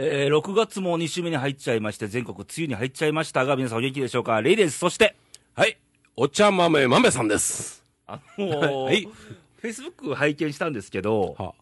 [0.00, 4.40] えー、6月も2週目に入っちゃいまして、全国梅雨に入っちゃいましたが、皆さんお元気でしょうか？
[4.42, 4.78] レイです。
[4.78, 5.16] そして、
[5.56, 5.76] はい。
[6.14, 7.82] お茶豆豆さんです。
[8.06, 9.08] あのー、 はい
[9.56, 11.52] フェイスブック拝見したんですけど、は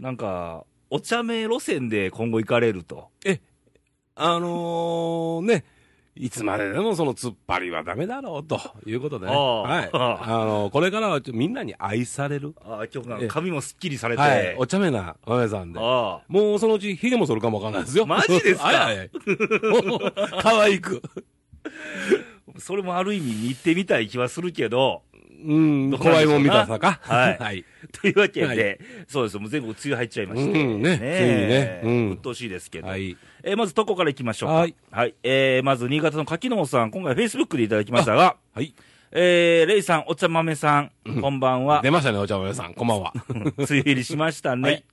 [0.00, 3.10] なんか、お茶目路線で今後行かれると。
[3.24, 3.40] え、
[4.16, 5.64] あのー、ね、
[6.16, 9.32] いつまででもその突っ張りはダメだろうということでね。
[9.32, 9.90] はい。
[9.92, 12.54] あのーこれからはみんなに愛される。
[12.64, 14.22] あ今日がえ髪もすっきりされて。
[14.22, 14.54] はい。
[14.56, 15.80] お茶目な豆さんで。
[15.82, 18.06] あもうそのうち髭も剃るかもわかんないですよ。
[18.06, 18.66] マジですか？
[18.68, 19.10] はいはい
[20.40, 21.02] 可愛く。
[22.54, 25.02] あそれもある意味見てみたい気はするけど、
[25.44, 26.98] うん、怖いもん見たさか。
[27.02, 27.64] はいはい。
[28.00, 30.64] というわけで、はいそうですよ、もう全国梅雨入っちゃいまして。
[30.64, 31.08] うんねついに
[31.48, 32.88] ねうん鬱陶しいですけど。
[32.88, 33.16] はい。
[33.42, 34.66] えーまず、どこから行きましょうか。
[34.90, 35.14] はい。
[35.22, 38.74] えーまず、新潟の柿野さん、今回、フェイスブックでいただきましたが、はい。
[39.12, 40.90] えー、レイさん、お茶豆さん、
[41.20, 41.82] こんばんは。
[41.82, 42.74] 出ましたね、お茶豆さん。
[42.74, 43.12] こんばんは。
[43.28, 44.68] 梅雨入りしましたね。
[44.68, 44.84] はい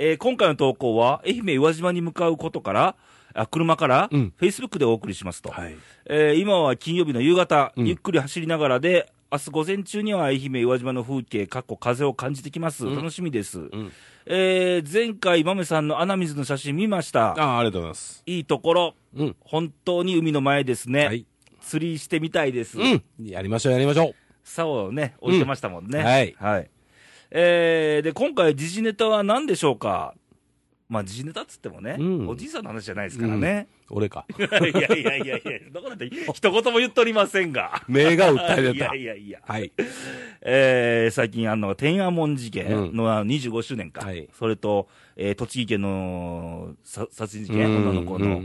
[0.00, 2.96] えー今回の投稿は、愛媛宇和島に向かうことから、
[3.34, 5.50] あ車から、うんフェイスブックでお送りしますと。
[5.50, 5.76] はい。
[6.06, 12.86] えー今は金曜日の夕方、うんゆっくり走りながらで、明日午前中には愛媛宇和島の風景、かっこ風を感じてきます。
[12.86, 13.58] うん楽しみです。
[13.58, 13.92] ん
[14.24, 17.32] えー前回、豆さんの穴水の写真見ました。
[17.32, 18.22] ああ、ありがとうございます。
[18.24, 19.36] いいところ、うん。
[19.40, 21.06] 本当に海の前ですね。
[21.06, 21.26] はい。
[21.60, 22.78] 釣りしてみたいです。
[22.80, 23.02] うん。
[23.22, 25.98] やりましょう、やりましょ竿をね、置いてましたもんね。
[25.98, 26.70] うんはいはい。
[27.30, 30.14] えー、で、今回、時事ネタは何でしょうか？
[30.88, 33.68] まあ、時事ネタっつってもね、うんおじいさんの話じゃないですからね。
[33.90, 33.96] う。
[33.96, 34.24] 俺か。
[34.38, 37.82] い やいやいやいやいや、どこだって一言も言っておりませんが。
[37.88, 38.94] 目が訴えいてたや。
[38.94, 39.40] いやいや。
[39.46, 39.70] はい。
[40.40, 44.06] えー、最近あんのが天安門事件のあの25周年か。
[44.06, 48.40] はいそれと、えー栃木県のさ殺人事件、うん女の子の、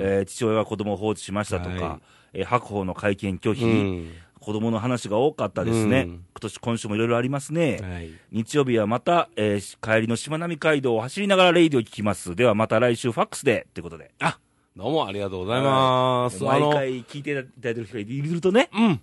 [0.00, 2.00] えー父親が子供を放置しましたとか、は
[2.32, 4.12] えー白鵬の会見拒否、うん
[4.48, 6.04] 子供の話が多かったですね。
[6.08, 7.80] うん今年、今週もいろいろありますね。
[7.82, 8.10] はい。
[8.32, 12.34] 日曜日はまた、えーし帰りのしまなみ海道を走りながらレイディを聞きます。
[12.34, 14.10] ではまた来週ファックスで、ということで。
[14.20, 14.38] あ、
[14.74, 16.42] どうもありがとうございます。
[16.46, 18.70] あ毎の、回聞いていただいてる人がいるとね。
[18.72, 19.00] うん。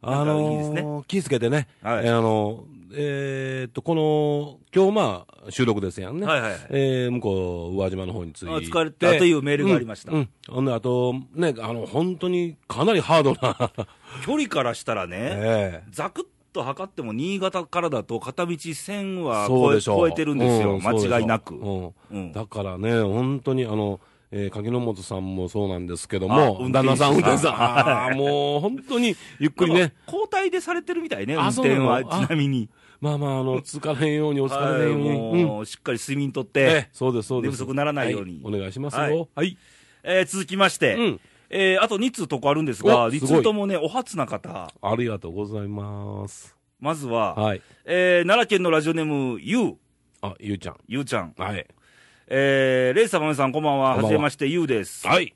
[0.00, 1.68] あなんかいいですねのー、気ぃつけてね。
[1.82, 6.26] はいえーあの、えーっと、この、今日まあ、収録ですやんね。
[6.26, 8.50] はいはいはいえー向こう、宇和島の方に着いて。
[8.50, 10.28] あ疲れたというメールがありましたうん。
[10.48, 13.72] うんあと、ね、あの、本当にかなりハードな、
[14.24, 15.90] 距離からしたらね、ええ。
[15.90, 19.80] ざくっと測っても新潟からだと片道1000は超え。
[19.80, 21.54] 超えてるんですよ、うん間違いなく。
[21.54, 21.94] うん。
[22.10, 22.32] うん。
[22.32, 24.00] だからね、本当にあの、
[24.30, 29.94] えー、柿野本さんもそうなんですけどあも、旦那さん、運転手さん、 もう本当にゆっくりね。
[30.06, 32.68] 交代でされてるみたいね、運転は、ちあなみに。
[33.00, 35.44] まあまあ、あの、疲れへんように、お疲れへんように、はいうん。
[35.44, 37.50] もうしっかり睡眠とっええて、そうです、そうです。
[37.52, 38.40] 寝不足ならないように。
[38.42, 39.16] はお願いしますはい。
[39.16, 39.28] よ。
[39.34, 39.56] はい。
[40.02, 46.56] えー続きまして、うんえーあと2通とこあるんですが、2おすごい通ともね、お初な方、ありがとうございます。
[46.80, 47.62] まずは、はい。
[47.84, 49.76] えー奈良県のラジオネーム、ゆう、
[50.22, 50.76] あ、ゆうちゃん。
[50.88, 51.34] ゆうちゃん。
[51.38, 51.66] はい。
[52.28, 53.94] えー、レイさん、まめさん、こんばんは。
[53.94, 55.06] こんばんははじめまして、ゆうです。
[55.06, 55.34] はい。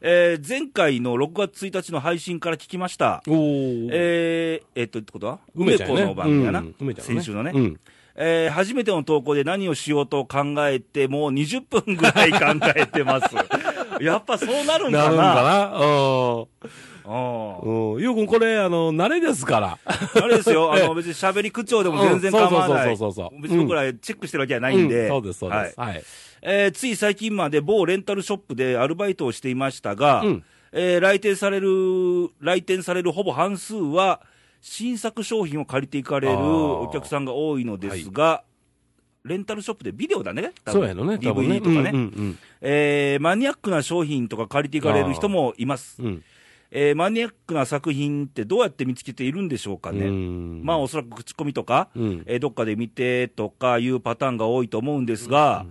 [0.00, 3.22] えー、前回の6月1日の配信から聞きました。
[3.26, 3.88] おー。
[3.92, 5.40] えー、えっと、ってことは？
[5.56, 6.60] 梅ちゃんやねの番組やな。
[6.60, 7.50] うん梅ちゃんね先週のね。
[7.54, 7.80] うん
[8.20, 12.38] えー初めての投稿で何をしようと考えて、もう20分ぐらい考
[12.76, 13.34] えてます。
[14.00, 15.78] やっぱそうなるんかななるんかな？
[15.78, 16.46] うん。
[17.04, 18.02] うんうん。
[18.02, 19.78] ゆうくん、これ、あの、慣れですから。
[19.86, 22.90] あれですよ、 あの、別に喋り口調でも全然構わない。
[22.90, 25.02] うんそうそうそうそうそう別に僕らチェックしてるわけじゃないんで。
[25.02, 25.80] うんそうです、そうです。
[25.80, 26.02] はいはい。
[26.42, 31.68] えーつい最近まで某レンタルショップでアルバイトをしていましたが、うんえー来店される、
[32.40, 34.20] 来店されるほぼ半数は、
[34.60, 38.42] 新作商品を借りていかれるあーお客さんが多いのですが、
[39.28, 46.02] レンタルショップでビデオだね、そうやのね、DVD とかね、うんうんえーマニアックな商品とか借りていかれる人もいます。
[46.02, 46.06] うん。
[46.06, 46.24] うん
[46.70, 50.06] えーマニアックな作品ってどうやって見つけているんでしょうかね。
[50.06, 55.64] うんまあ、おそらく口コミとか、うんえーどっかで見てとかいうパターンが多いと思うんですが、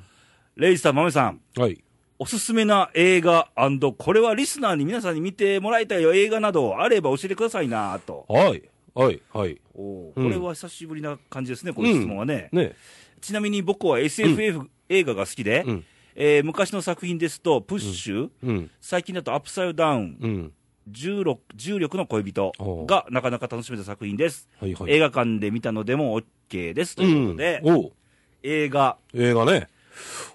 [0.55, 1.83] レイさん、マメさん、はい。
[2.19, 3.49] おすすめな映画
[3.97, 8.25] これはリスナーに皆さんに見てもらいたいよ映画などあれば教えてくださいなと。
[8.27, 8.63] はい。
[8.95, 9.21] はい。
[9.31, 9.61] はい。
[9.75, 12.49] おこれは久しぶりな感じですね、この質問はね。
[12.51, 12.73] ね。
[13.21, 15.85] ちなみに僕は SFF、映画が好きで、うん
[16.19, 18.71] えー昔の作品ですと、プッシュ、うん。
[18.81, 20.53] 最近だとアップサイドダウン、うん。
[20.87, 22.51] 重力重力の恋人
[22.87, 24.47] がなかなか楽しめた作品です。
[24.59, 24.91] はいはい。
[24.93, 26.19] 映画館で見たのでも
[26.49, 27.61] OK ですということで、
[28.41, 29.67] 映画、映画ね。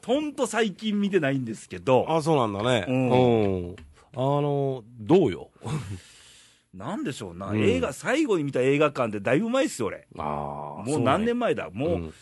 [0.04, 2.84] ほんと最近見てないんですけど、あ、そうなんだね。
[2.88, 3.76] うんうん。
[4.14, 5.50] あの、どうよ？
[6.74, 10.06] なんでしょうな、うん映画、最後に見た映画館ってだいぶ前ですよ、俺。
[10.18, 10.22] あ
[10.80, 10.82] あ。
[10.84, 11.70] もう何年前前だ？
[11.70, 12.12] もう、ろ7、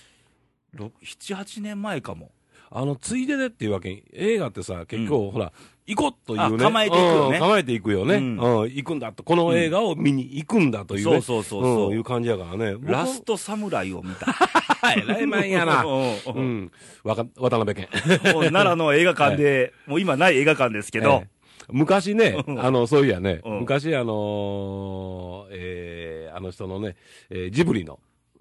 [0.77, 2.31] 8年前かも。
[2.73, 5.53] あの、ついででっていうわけに、映画ってさ、結構、ほら、
[5.89, 6.65] 行こうというね。
[6.65, 8.15] あ構えていくよねうん構えていくよね。
[8.15, 8.41] ううんん。
[8.63, 9.25] 行くんだと。
[9.25, 11.13] この映画を見に行くんだというね。
[11.15, 12.75] そうそうそうそうんいう感じやからね。
[12.77, 14.27] 僕ラストサムライを見た。
[14.33, 15.83] はい、ライマンやな。
[15.85, 16.73] うんううんん。
[17.03, 17.89] わか、渡辺健。
[18.33, 21.29] もう奈良の映画館で、 もう今ない映画館ですけどえ、え
[21.73, 26.95] 昔ね、うんあの、そういやね、うん昔あのーえーあの人のね、
[27.31, 27.99] えージブリの、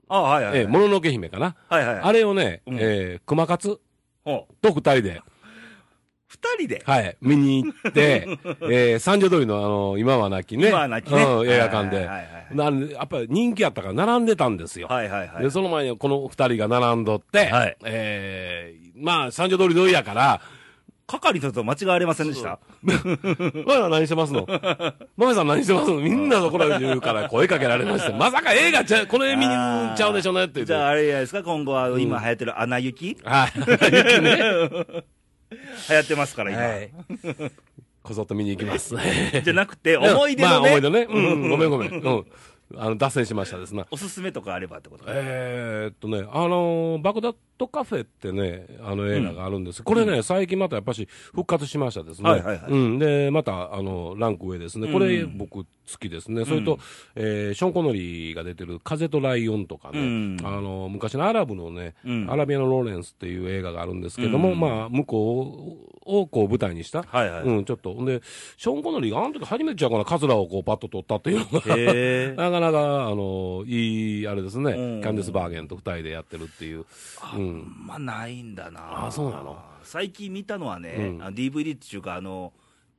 [0.09, 0.61] あはいはいはい。
[0.61, 1.56] えーもののけ姫かな。
[1.69, 2.00] はいはい。
[2.01, 3.79] あれをね、うんえー熊勝
[4.25, 5.21] と二人で、
[6.27, 6.83] 二人で？
[6.85, 8.27] はい、見に行って、
[8.69, 12.56] えー三条通りのあの、今はなきね、今はなきねうん映画館ではいはいはいはい。
[12.56, 14.88] なんでやっぱり人気やったから並んでたんですよ。
[14.88, 15.50] はいはいはいで、。
[15.50, 20.41] その前にこの二人が並んどって、はいえーまあ、三条通り通りやから、
[21.09, 23.00] 係の人と間違われませんでしたマメ
[23.73, 24.45] さん何してますの？
[25.17, 26.00] マメさん何してますの？
[26.00, 30.63] みんなそこら言うから声かけられまして、まさか映画ちゃう、この絵見に行っちゃうでしょうねって。
[30.65, 33.17] じゃああれじゃないですか、今後は今流行ってる穴雪？
[33.23, 33.51] はい。
[33.56, 33.61] 流
[35.95, 36.61] 行ってますから今。
[36.61, 36.91] はい。
[38.03, 38.95] こそっと見に行きます。
[39.44, 41.07] じゃなくて、思い出のねまあ思い、出ね。
[41.09, 41.91] うん、ごめんごめん。
[41.91, 42.25] うん。
[42.75, 43.88] あの、脱線しましたですな。
[43.89, 49.83] おすすめとかあればってことえーっとね、あのーバグダッドカフェってね、あの映画があるんです。
[49.83, 52.30] これね、最近またやっぱし復活しましたですね。
[52.30, 53.00] はいはいはいうん。
[53.00, 54.92] で、また、あの、ランク上ですね。
[54.92, 56.45] これ、うん僕好きですね。
[56.45, 56.77] それと、
[57.16, 67.92] えーショーン・コノリーが出てる風とライオンとかね、うんあの、昔のアラブのね、うんアラビアのローレンスっていう映画があるんですけども、うんまあ、向こうをこう舞台にした、はいはいうん、ちょっと。
[67.94, 68.21] んで、
[68.57, 71.45] ショーン・コノリーがあの時初めてちゃうかな、カズラをこうパッと取ったっていうの
[72.36, 76.85] が、 かなか、あの、いい、あれですね、うんキャンディス・バーゲンと二人でやってるっていう。
[77.35, 77.73] うん。
[77.88, 79.57] まあないんだなあそうなの？
[79.83, 82.53] 最近見たのはね、うんあ DVD っていうか、あの、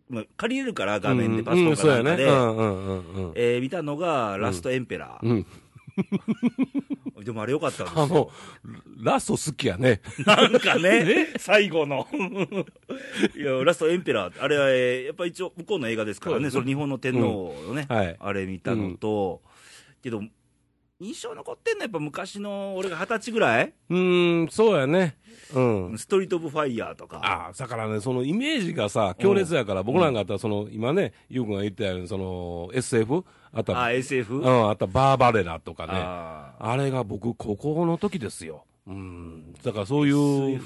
[0.08, 1.76] まあ借りれるから画面でうんパソコン。
[1.76, 5.26] かなんかで、見たのが、ラストエンペラー。
[5.28, 5.46] うん。
[7.24, 8.02] でもあれよかったんですよ。
[8.02, 8.30] あの、
[9.02, 10.00] ラスト好きやね。
[10.24, 12.06] なんか ね、最後の。
[13.36, 19.42] いや、ラストエンペラー、あれは、えーやっぱ一応向こうの映画ですからね、その日本の天皇のね、うんはいあれ見たのと、
[20.02, 20.22] けど、
[21.02, 23.72] 印象残ってんのはやっぱ昔の俺が二十歳ぐらい？
[23.88, 25.16] うーん、そうやね。
[25.54, 25.60] う
[25.94, 25.98] ん。
[25.98, 27.20] ストリート・オブ・ファイヤーとか。
[27.24, 33.24] ああ、だからね、そのイメージがさ、強烈やから、僕なんかあったら、その、今ね、ゆうくんが言ったように、その、SF?
[33.52, 34.36] あったあ、ら、SF?
[34.40, 35.92] うん、あったバーバレラとかね。
[35.94, 38.64] ああれが僕、高校の時ですよ。
[38.86, 39.52] うん。
[39.62, 40.60] だからそういう。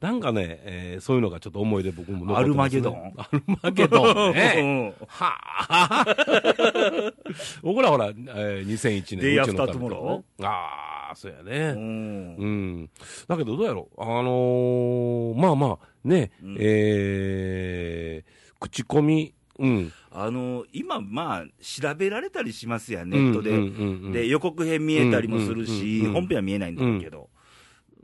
[0.00, 2.38] なんかね、えーそういうのがちょっと思い出僕も残ってね。
[2.38, 4.54] アルマゲドンアルマゲドンね。
[4.58, 5.38] うんは
[5.70, 6.04] あ。
[7.62, 9.20] 僕らほら、えー、2001年。
[9.20, 10.22] Day 宇宙の After 旅とかね Tomorrow？
[10.46, 11.72] ああ、そうやうね。
[11.72, 12.46] んう
[12.82, 12.90] ん。
[13.26, 13.88] だけどどうやろ？
[13.96, 14.00] う。
[14.02, 19.92] あのー、まあまあ、ね、うんえー、口コミ、うん。
[20.12, 23.50] あの今、まあ、調べられたりしますやん、ネットで。
[23.50, 27.28] うんうんうんうんで、予告編見えたりもするし、本編は見えないんだけど、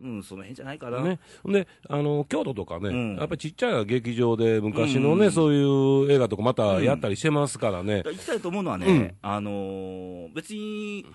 [0.04, 1.00] うん、その辺じゃないかな。
[1.00, 8.02] ね、で、あの、京都とかね、うんやっぱりちっちゃい劇場で昔のね、うんそういう映画とかまたやったりしてますからね。
[8.04, 11.06] 行きたいと思うのはね、うんあのー別に、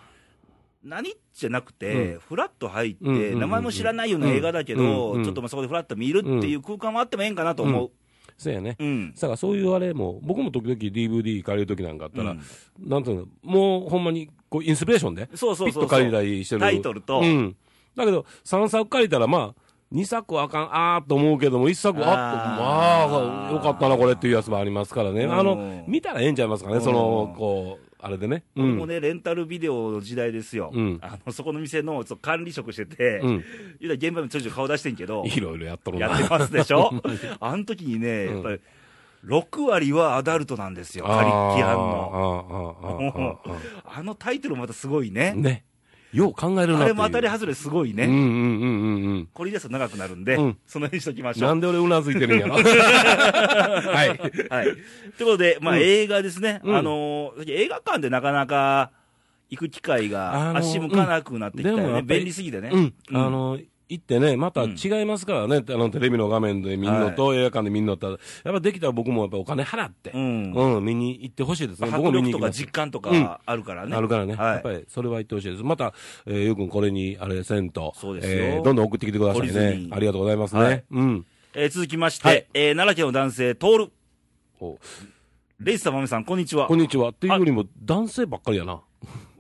[0.84, 7.92] 何じゃなくて、うフラッと入って、名前も知らないような映画だけど、ちょっとまあそこでフラッと見るっていう空間もあってもええんかなと思う。
[8.38, 8.78] そうやね。
[8.80, 9.14] うん。
[9.14, 12.42] だからそういうあれも、僕も時々 DVD 借りる時なんかあったら、うん
[12.80, 16.62] なんていうの、もうほんまにこうインスピレーションで、そうそうそうそうピッと借りたりしてる。
[16.62, 17.56] タイトルとうん。
[18.06, 19.62] だけど、3作借りたら、まあ、
[19.94, 25.24] 2作はあかん、あーと思うけども、1作、あっと、まあ、よかったな、これっていうやつもありますからね。
[25.26, 28.44] うんあの、見たらええんちゃいますかね、その、こう、あれでね。
[28.56, 30.72] うもね、レンタルビデオの時代ですよ。
[30.74, 33.44] うんあのそこの店の管理職してて、うん。
[33.82, 36.08] 現場にちょいちょい顔出してんけど、いろいろやっとるな。
[36.08, 36.92] やってますでしょ？
[37.42, 38.60] あの時にね、やっぱり、
[39.26, 43.40] 6割はアダルトなんですよ、カリッキアンの。
[43.86, 45.34] あのタイトルもまたすごいね。
[45.36, 45.66] ね。
[46.12, 46.86] よう考えるな。
[46.86, 48.06] あれも当たり外れすごいね。
[48.06, 49.30] うんうんうんうんうん。
[49.34, 51.50] これですと長くなるんで、うんその辺にしときましょう。
[51.50, 52.56] なんで俺うなずいてるんやろ。
[52.62, 54.08] はい。
[54.08, 54.16] はい。
[54.16, 54.76] という
[55.20, 56.62] ことで、まあ、うん映画ですね。
[56.64, 58.92] うんあのー映画館でなかなか
[59.50, 62.02] 行く機会があのー足向かなくなってきたよね。
[62.02, 62.70] 便利すぎてね。
[62.74, 62.94] うん。
[63.14, 63.60] あの、
[63.90, 70.54] 行ってね、またうん違いますからね、あの、テレビの画面で見んのと、映画館で見んのと、やっぱできたら僕もやっぱお金払って、うん。
[70.54, 71.88] うん、見に行ってほしいですね。
[71.88, 72.52] 迫僕も見に力とか。
[72.52, 73.96] 実感とうんかあるからね。
[73.96, 75.64] あるからね、はいやっぱりそれは言ってほしいです。
[75.64, 75.94] また、
[76.28, 79.90] えー、よくんこれに、あれ、せんと、そうですよえーどんどん送ってきてくださいねに。
[79.92, 80.62] ありがとうございますね。
[80.62, 81.26] はいうん。
[81.56, 83.92] えー続きまして、はいえー奈良県の男性、トール。
[84.62, 84.78] お
[85.60, 86.76] レイスタマメさん、こんにちはこ。
[86.76, 87.10] んにちは。
[87.10, 88.82] っていうよりも、男性ばっかりやな。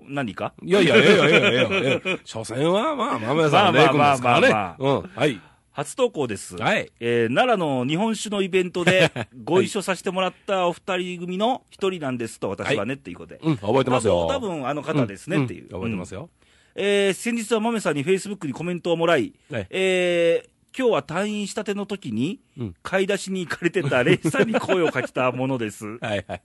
[0.09, 0.53] 何か？
[0.63, 2.19] いやいや、ええよ、ええよ、ええよ、ええよ。
[2.25, 4.49] 所詮は、まあ、豆さん、まあレイ君ですからね。
[4.49, 5.09] まあまうん。
[5.15, 5.41] はい。
[5.71, 6.57] 初投稿です。
[6.57, 6.91] はい。
[6.99, 9.11] えー奈良の日本酒のイベントで
[9.45, 13.39] ご一緒させてもらったお二人組の一人なんですと、私はね、っていうことで。
[13.43, 14.27] うん、覚えてますよ。
[14.27, 15.65] 多分あの方ですね、っていう。
[15.65, 16.21] ん覚えてますよ。
[16.21, 16.29] よ。
[16.75, 25.97] えー先日は豆さんにフェイスブックにコメントをもらい、はいえー今日は退院したての時にうん、買い出しに行かれてたレイさんに声をかけたものです。
[25.99, 26.41] はいはい。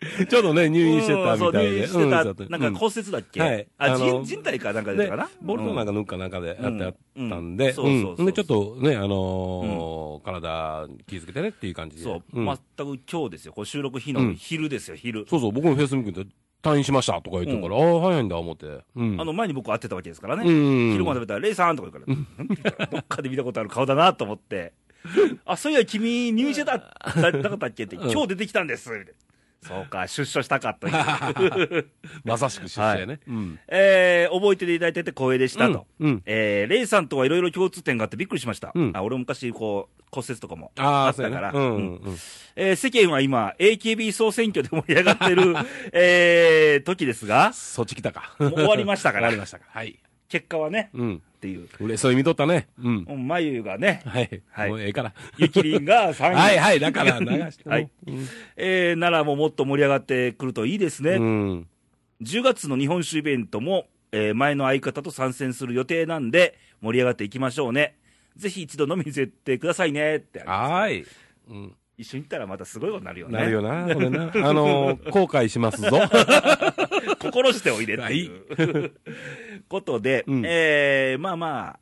[0.30, 1.80] ちょうどね、入院してたみたいで。
[1.82, 3.66] うんそう入院してた、うんなんか骨折だっけ、はい。
[3.76, 7.74] あ人人体かなんかででかな、ボルトなんか、か抜くかなんかでやってあったんうで、ん。
[7.74, 12.02] そうそうそうで、ちょっとね、あのー体気づけてねっていう感じで。
[12.02, 12.44] そう、ん。
[12.46, 14.36] 全く今日ですよ、こう収録日のうん。
[14.36, 15.26] 昼ですよ、昼。
[15.28, 16.30] そうそう、僕もフェイスブックで
[16.62, 18.66] 退院しましたとか言ってるから、ああ、早いんだ思って。
[18.96, 19.20] うん。
[19.20, 20.92] あの前に僕会ってたわけですからね、うん。
[20.92, 24.72] 昼ご飯食べたら、レイさんとか言うから、どっかで見たことある顔だなと思って、
[25.46, 26.72] あそういや、君、入院してた、
[27.16, 28.10] なかったっけって、うん。
[28.10, 29.12] 今日出てきたんです、みたいな
[29.62, 31.88] そうか、出所したかという。
[32.24, 33.20] まさしく出社やね。
[33.28, 33.58] うん。
[33.68, 35.86] えー覚えていただいてて光栄でしたと。
[36.00, 38.72] うんうんえーレイさんとはいろいろ共通点があってびっくりしました。
[38.74, 41.52] うんあ俺も昔、こう、骨折とかもあったから。
[42.56, 45.54] えー世間は今、AKB 総選挙で盛り上がってる、
[45.92, 48.34] えー時ですが、そっち来たか。
[48.38, 49.66] 終わりましたから 終わりましたか。
[49.70, 49.98] はい。
[50.28, 51.22] 結果はね、うん。
[51.40, 51.66] っていう。
[51.80, 52.68] 嬉しそうに見とったね。
[52.78, 53.26] うん。
[53.26, 54.42] 眉がね、はい。
[54.50, 55.14] はいもうええから。
[55.38, 56.34] ゆきりんが3位。
[56.36, 57.68] はいはい、だから流して。
[57.68, 58.26] はいうん。
[58.56, 61.12] えー、奈良ももっと盛り上がってくるといいですね。
[61.12, 61.66] うん。
[62.20, 67.96] 10月の日本酒イベントも、えー前の相方と参戦する予定なんで、盛り上がっていきましょうね。
[68.36, 71.06] ぜひ一度飲みに連れてってくださいねってありますはーい。
[71.48, 71.74] うん。
[72.00, 73.38] 一緒に行ったらまたすごいことになるよね。
[73.38, 74.22] なるよな、これな。
[74.24, 75.90] あのー、 後悔しますぞ。
[77.20, 78.92] 心しておいでっていう、
[79.68, 81.78] ことで、うんえー、まあまあ、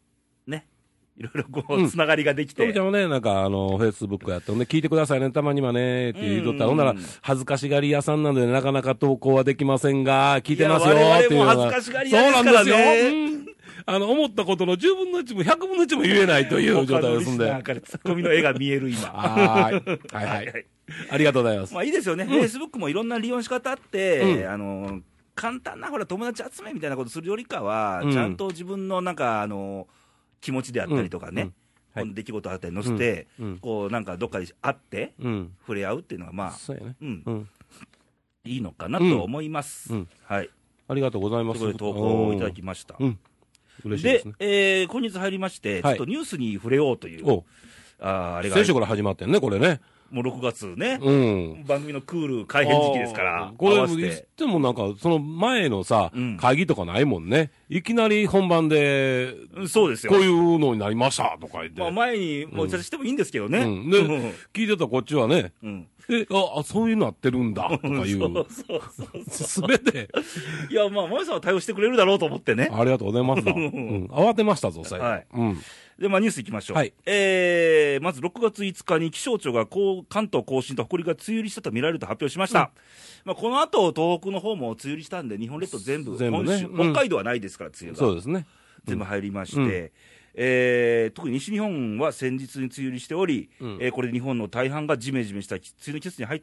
[0.50, 0.66] ね、
[1.16, 11.70] いろいろこう、うんつながりができてトムちゃ、んもね、なんか、あの、フェイスブックやったんで、聞いてくださいね、たまにはね、って言うとったら、うんほんなら、恥ずかしがり屋さんなので、なかなか投稿はできませんが、聞いてますよ、っていうのが。
[11.70, 13.20] 恥ずかしがり屋ですからねそうなんですよ。
[13.22, 13.47] うん
[13.90, 17.44] あの、思ったことの10分の1も100分の1も言えないという 状他態ですんで。
[17.44, 19.00] のリスナーからツッコミの絵が見える今。
[19.08, 20.14] はーい。
[20.14, 20.66] はいはい。
[21.10, 21.72] ありがとうございます。
[21.72, 25.00] まあいいですよね、フェイスブックもいろんな利用の仕方あって、うんあの
[25.34, 29.86] 簡単なほら友達集めみたいなことするよりかは、うんちゃんと自分のなんかあの
[30.40, 31.52] 気持ちであったりとかね、
[31.94, 33.26] この出来事あったり載せて、
[33.62, 35.52] こうなんかどっかで会って、うん。
[35.60, 37.48] 触れ合うっていうのは、まあ、そうんう、ん。
[38.44, 39.92] いいのかなと思います。
[40.24, 40.50] はい。
[40.88, 41.74] ありがとうございます。
[41.74, 42.96] 投稿をいただきました。
[42.98, 43.18] うん。
[43.84, 44.34] 嬉しいでですね。
[44.40, 47.44] えー今月入りまして、はいちょっとニュースに触れようという、お
[48.00, 49.80] あーあれが先週から始まってんね、これね。
[50.10, 51.12] もう6月ね、う
[51.60, 51.64] ん。
[51.64, 57.50] 番組のクール改編時期ですからこれ、いってもなんか、その前のさ、うん会議とかないもんね。
[57.68, 60.12] いきなり本番で、うんそうですよ。
[60.12, 61.80] こういうのになりましたとか言って。
[61.80, 63.58] まあ、前にもうお茶してもいいんですけどね。
[63.58, 64.08] うんでうん
[64.52, 68.18] 聞いてたこっちはね、うんえ、あ、あそういうのなってるんだ、とかいう。
[68.18, 69.24] そうそうそう。
[69.28, 70.08] すべて、
[70.70, 72.70] いや、まあ、萌さんは対応してくれるだろうと思ってね。
[72.72, 73.52] ありがとうございますだ。
[73.52, 75.04] うん、慌てましたぞ、最後。
[75.04, 75.58] はいうん。
[75.98, 76.76] で、まあ、ニュースいきましょう。
[76.76, 82.70] はいえー、まず6月5日に気象庁がこう関東甲信と北陸が梅雨入りしたと見られると発表しました。
[83.24, 87.96] まあ、この後、東北の方も梅雨入りしたんで、日本列島全部、全部ね本州うん北海道はないですから、梅雨が。
[87.98, 88.46] そうですね。
[88.84, 89.90] 全部入りまして、うん
[90.40, 96.42] えー特に西日本は先日に梅雨入りしており、うんえーこれで日本の大半がジメジメした梅雨の季節に入っ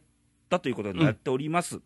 [0.50, 1.80] たということになっております。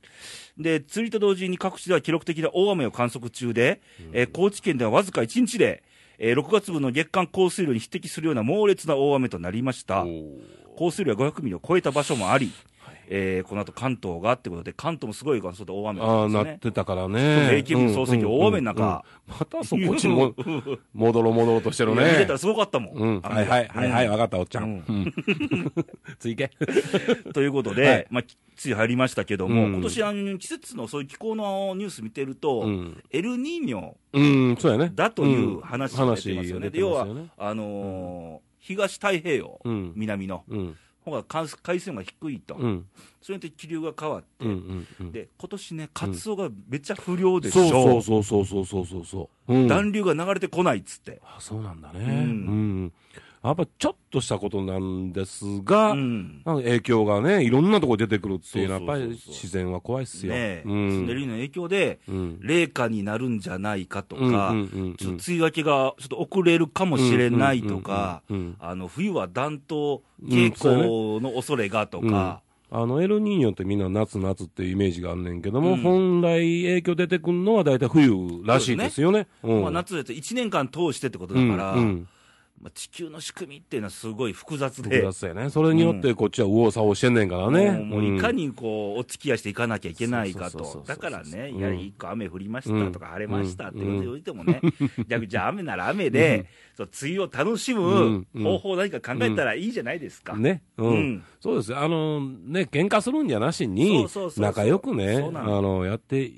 [0.57, 3.79] で、梅雨入りと同時に各地では記録的な大雨を観測中で、
[4.11, 5.83] えー高知県ではわずか1日で、
[6.21, 10.05] えー6月分の月間降水量に匹敵するような猛烈な大雨となりました。
[10.77, 12.51] 降水量が500ミリを超えた場所もあり、
[13.11, 17.19] えーこの後関東がってことで、関東もすごいそうで大雨ああ、なってたからね。
[17.65, 20.33] AKB の総選挙大雨の中うんうんうんまたそこっちも、
[20.93, 22.33] 戻ろう戻ろうとしてるね見てた。
[22.33, 22.95] らすごかったもん。
[22.95, 23.21] うん。
[23.21, 24.63] はいはい、はいはい、うんわかった、おっちゃん。
[24.63, 25.13] うんうん。
[26.19, 26.51] ついけ。
[27.33, 34.91] ということで、はいまあ、き梅雨入りましたけども、うん今年あの季節のそういう気候のニュース見てると、うんエルニーニョうん、そうやね。
[34.93, 36.41] だという話が出てますよね。
[36.41, 40.75] 話が出てで要はあのー東太平洋、うん南のうん。
[41.05, 42.85] 方が海海水温が低いと、うん。
[43.21, 44.51] それによって気流が変わって、うん。
[44.51, 44.87] うん。
[44.99, 45.11] うん。
[45.11, 49.53] で今年ね、カツオがめっちゃ不良でしょ、そうそうそうそうそうそうそう。
[49.53, 49.67] うん。
[49.67, 51.21] 暖流が流れてこないっつって。
[51.23, 51.99] あそうなんだね。
[51.99, 52.93] ううんん。
[53.41, 56.41] やっぱちょっとしたことなんですが、うん。
[56.43, 60.33] 影響がね、いろんなところ出てくるっていうのは、やっぱり自然は怖いっすよ。
[60.33, 61.09] ねえ、うん。
[61.09, 62.39] エルニーの影響で、うん。
[62.41, 64.95] 冷夏になるんじゃないかとか、うんうんうんうん。
[64.97, 68.23] ちょっと梅雨明けがちょっと遅れるかもしれないとか
[68.89, 72.41] 冬は暖冬傾向の恐れがとか、
[72.71, 75.77] あの、エルニーニョってみんな夏夏っていうイメージがあんねんけども、うん。
[75.77, 79.27] 本来影響出てくるのは大体冬らしいですよね。
[79.43, 79.61] うん。
[79.61, 82.07] まあ、夏で1年間通してってことだから、うんうん
[82.61, 84.89] まあ、地球の仕組みっていうのはすごい複雑で。
[84.89, 85.49] 複雑やね。
[85.49, 87.71] それによってこっちは右往左往してんねんからね。
[87.71, 93.11] もうもういかに、にこうお付き合いしていかなきゃいけないかと、だからね、うんいや、一個雨降りましたとか、うん。
[93.13, 94.61] 晴れましたってことで言ってもね、
[95.27, 100.35] じゃあ雨なら雨で、そう梅雨を楽しむ方法を何か考えたらいいじゃないですか。
[100.35, 100.89] ね、うん。
[100.89, 101.23] うん。
[101.39, 101.71] そうです。
[101.71, 101.79] よ。
[101.79, 104.05] あの、ね、喧嘩するんじゃなしに
[104.37, 106.29] 仲良くね、あの、やって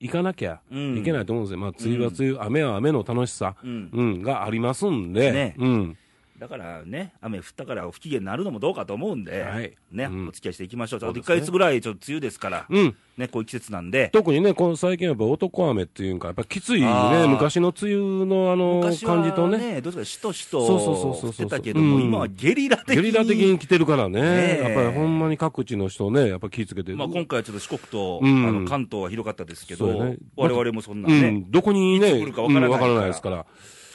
[0.00, 0.98] いかなきゃうん。
[0.98, 1.58] いけないと思うんですよ。
[1.58, 3.90] まあ、梅雨は梅雨、雨は雨の楽しさ、うん。
[3.92, 5.54] うん、がありますんで、ね。
[5.58, 5.96] うん。
[6.40, 9.76] だからね、雨降ったから不機嫌になるのもどうかと思うんで、はい。
[9.92, 10.28] ね、うん。
[10.28, 10.98] お付き合いしていきましょう。
[10.98, 11.36] あと1そうですね。
[11.36, 12.96] ヶ月ぐらい、ちょっと梅雨ですから、うん。
[13.18, 22.02] ね、こういう季節なんで、特にね、この最近やっぱ男雨っていうんか、やっぱきついね、昔の梅雨のあの昔は感じとね、ね、どうですか、しとしそうそうそうそうと降ってたけども、うん。
[22.04, 22.96] 今はゲリラ的に。
[22.96, 24.62] ゲリラ的に来てるからね、ねえ。
[24.62, 28.46] やっぱりほんまに各地の人ね、やっぱ気ぃつけて、まあ、今回はちょっと四国と、うん。
[28.46, 30.16] あの関東はひどかったですけど、そうね。
[30.36, 33.44] 我々もそんなね、うん、どこにね、いつ来るかわからないうんわからないですから、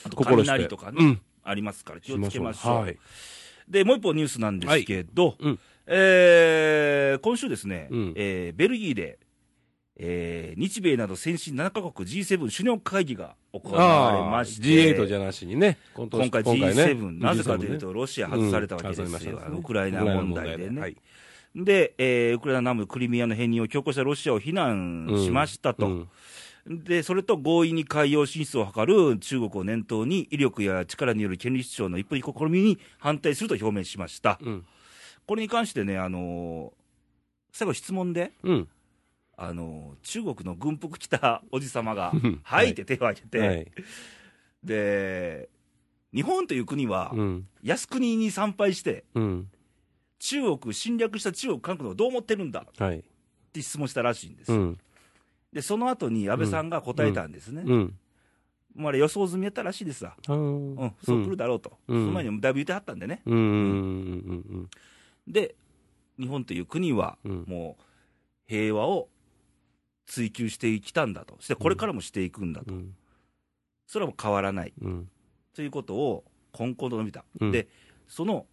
[0.04, 2.32] あと心して雷とかね、うんありますから、気をしましょう。
[2.32, 2.76] つけましょう。
[2.82, 2.98] はい。
[3.70, 9.20] で、もう一本ニュースなんですけど、うんえー今週ですね、うんえーベルギーで、
[9.98, 20.82] えー日米など先進7カ国 G7 首脳会議が行われまして、G8 じゃなしにね、今今回ね G7、なぜかという G7 と、ロシア外されたわけですよ、うんウクライナ問題でね。
[20.82, 20.98] はい
[21.56, 25.88] で、えーウクライナ南部クリミアの編入を強行したロシアを非難しましたと。
[25.88, 26.10] うん
[26.68, 34.40] で、それと合意に海洋進出を図る中国を念頭に、威力や力による権利主張の一歩一試みに反対すると表明しました。
[34.42, 34.66] うん。
[35.28, 36.86] これに関してね、あのー
[37.52, 38.68] 最後質問で、うん。
[39.38, 43.72] あのー中国の軍服着たおじさまがうん、はいって手を挙げて、はい。
[44.64, 45.50] で、
[46.14, 47.48] 日本という国は、うん。
[47.64, 49.50] 靖国に参拝して、うん。
[50.18, 53.00] 中国、侵略した中国、韓国のどう思ってるんだはい。
[53.00, 53.04] っ
[53.54, 54.52] て質問したらしいんです。
[54.52, 54.80] うん。
[55.56, 57.64] で、その後に安倍さんが答えたんですね。
[57.66, 57.96] うん。
[58.76, 60.14] もうあれ予想済みやったらしいですわ。
[60.28, 61.78] あーうん、そう来るだろうと。
[61.88, 63.22] うんその前にもだいぶ言ってはったんでね。
[63.26, 63.38] うん。
[63.38, 63.42] う
[64.58, 64.70] ん。
[65.26, 65.56] で、
[66.20, 67.84] 日本という国は、うんもう
[68.48, 69.08] 平和を
[70.06, 71.36] 追求してきたんだと。
[71.40, 72.74] そしてこれからもしていくんだと。
[72.74, 72.94] うん。
[73.88, 74.74] それはもう変わらない。
[74.82, 75.10] うん。
[75.56, 77.24] ということを、こんこんと述べた。
[77.40, 77.70] うんで、
[78.10, 78.46] その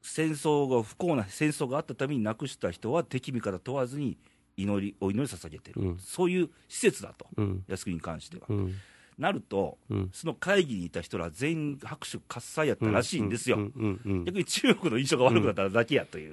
[0.00, 4.16] 戦争が、不幸な戦争があったために亡くした人は敵味方問わずに
[4.62, 5.80] 祈り、お祈り捧げてる。
[5.80, 7.26] うんそういう施設だと。
[7.36, 7.64] うん。
[7.68, 8.46] 靖国に関しては。
[8.48, 8.74] うん。
[9.18, 10.10] なると、うん。
[10.12, 13.58] その会議にいた人ら全員拍手喝采やったらしいんですよ。
[13.58, 16.32] 逆に中国の印象が悪くなっただけやという。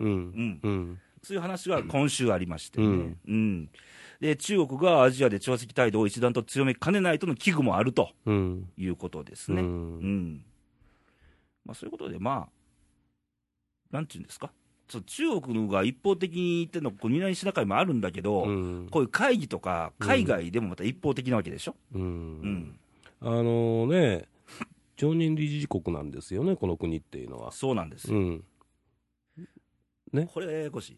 [1.24, 3.70] そういう話が今週ありましてね、うんうん
[4.22, 8.70] で中国がアジアで挑発態度を一段と強めかねないとの危惧もあるとうん。
[8.78, 9.62] いうことですうね。
[9.62, 10.00] うん
[10.38, 10.46] ん。
[11.66, 12.50] まあ、そういうことで、まあ、
[13.92, 14.52] なんていうんですか、
[14.90, 18.88] そう中国が一方的に言ってるの、ここ南シナ海もあるんだけど、うん。
[18.90, 21.76] こういう会議とか、海外でもまた一方的なわけでしょ？
[21.94, 22.00] う。
[22.00, 22.80] うんん
[23.20, 24.28] あのね、
[24.96, 27.52] 常任理事国なんですよね、この国っていうのは。
[27.52, 28.18] そうなんですよ。
[28.18, 28.44] うん。
[30.28, 30.98] これ、ややこしい。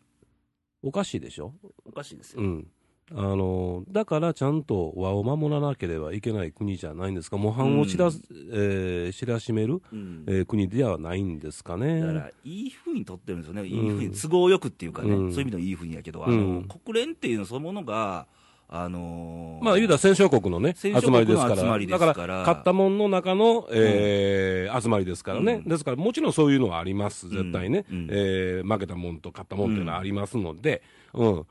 [0.84, 1.54] おかしいでしょ？
[1.84, 2.42] おかしいですよ。
[2.42, 2.68] うん。
[3.16, 8.12] あのだからちゃんと和を守らなければいけない国じゃないんですか、模範を知ら,、
[8.52, 10.24] えー知らしめる、うん。
[10.28, 12.02] えー国ではないんですかね。
[12.02, 15.32] だから、いいふうに取ってるんですよね、いいうんふうに、都合よくっていうかね、うん。
[15.34, 18.28] そういう意味のいいふうにやけど、あのうん国連っていうのそのものが、
[18.72, 21.56] あのーまあ、言うたら戦勝国のね、集まりですから。
[21.56, 25.68] だから、勝ったもんの中の、えー集まりですからね、うん。
[25.68, 27.86] ですから、もちろんそういうのはあります、絶対ね。
[27.92, 27.98] うん。
[27.98, 28.08] うん。
[28.12, 30.84] えー負けたもんと勝ったもんっていうのはありますので、
[31.16, 31.46] うん。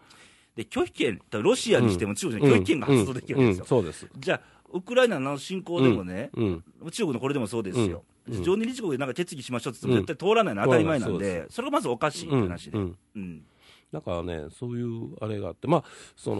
[0.58, 3.64] で拒否権、ロシアにしても中国に拒否権が発動できるんですよ。
[3.64, 4.08] そうです。
[4.18, 4.40] じゃあ、
[4.72, 6.64] ウクライナの侵攻でもね、うん。
[6.90, 8.42] 中国のこれでもそうですよ、うん。
[8.42, 12.78] 常任理事国でなんか決議しましょうって言っても絶対通らないのは当たり前なんで、それがまずおかしいって話で。
[12.78, 12.80] う
[13.20, 13.44] ん
[13.92, 16.34] だからね、そういうあれがあって、まあ、そ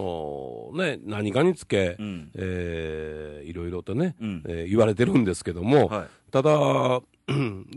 [0.75, 2.31] のね、何かにつけ、うん。
[2.35, 4.43] えーいろいろとね、うん。
[4.47, 6.07] えー言われてるんですけども、はい。
[6.31, 6.51] ただ、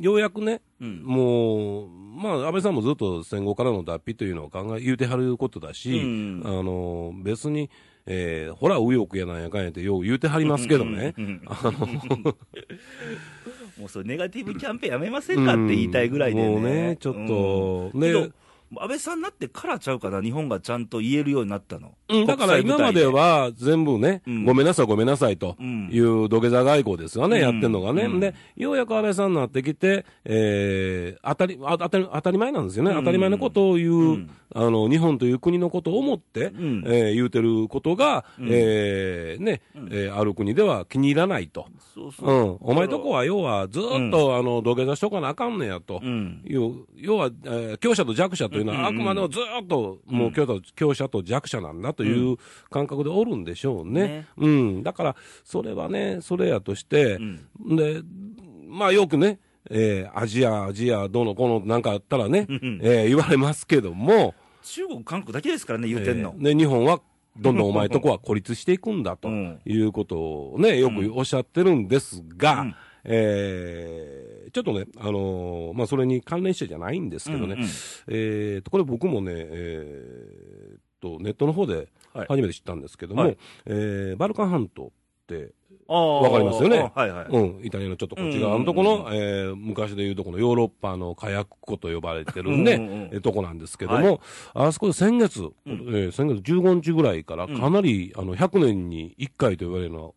[0.00, 1.02] ようやくね、うん。
[1.02, 6.42] もう、まあ、安倍さんもずっと戦後からの脱皮というのを考え、言うてはることだし、うん。
[6.44, 7.70] あの、別に、
[8.04, 11.14] えーほら、右翼やなんやかんやってよう言うてはりますけどね、
[13.78, 16.48] もうそれネガティブキャンペーンやめませんかって言いたいぐらいでね。
[16.48, 18.30] もうね、ちょっと、ね、
[18.80, 21.92] 安倍さんになってからちゃうかな、日本がちゃんと言えるようになったの。
[22.08, 24.44] うん、だから今までは全部ね、うん。
[24.44, 25.88] ごめんなさい、ごめんなさいとうん。
[25.90, 27.42] いう土下座外交ですよね、うん。
[27.42, 28.20] やってんのがね、うん。
[28.20, 32.98] で、ようやく安倍さんになってきて、えー当たりあ当たり当たり前なんですよね、うん。
[32.98, 34.30] 当たり前のことを言う、うん。
[34.54, 36.84] あの日本という国のことを思って、ん。
[36.86, 38.48] えー言うてることが、うん。
[38.50, 39.88] えーねうん。
[39.90, 42.32] えーある国では気に入らないと、そうそうう。
[42.54, 46.00] ん、お前とこは要はずーっと、あの土下座しとかなあかんねやと。
[46.02, 46.42] うん。
[46.44, 52.36] 要要は、えー強者と弱者というのは、あうんうんくまでもずーっと、もう強者と強者と弱者なんだという
[52.70, 54.00] 感覚でおるんでしょうね。
[54.08, 54.26] ね。
[54.36, 54.82] うん。
[54.82, 57.76] だから、それはね、それやとしてう、ん。
[57.76, 58.02] で、
[58.68, 59.38] まあよくね、
[59.70, 66.34] えーアジア、アジア、どうのこうのなんかあったらね、んえー言われますけども、中国、韓国だけですからね、言うてんの。
[66.36, 66.40] え。
[66.40, 66.42] ー。
[66.42, 67.00] で日本は
[67.38, 69.60] どんどんお前とこは孤立していくんだとうん。
[69.64, 70.16] いうこと
[70.50, 77.68] をね、よくおっしゃってるんですが、うんえーちょっとね、あのーまあ、それに関連してじゃないんですけどね、うんうん。
[78.08, 82.26] えーとこれ僕もね、えーとネットの方ではい。
[82.28, 83.38] 初めて知ったんですけども、はい。
[83.66, 84.90] えーバルカン半島っ
[85.26, 85.52] て
[85.88, 86.92] わわかりますよね。
[86.94, 87.26] はいはい。
[87.30, 92.70] うん、イタリアのちょっとこっち側のとこの、えー昔でいうとこのヨーロッパの火薬庫と呼ばれてるんうんう
[93.06, 93.10] ん。
[93.12, 94.20] えとこなんですけども、
[94.52, 100.14] あそこで先月、えー先月15日ぐらいからかなり、あの、100年に1回と言われるの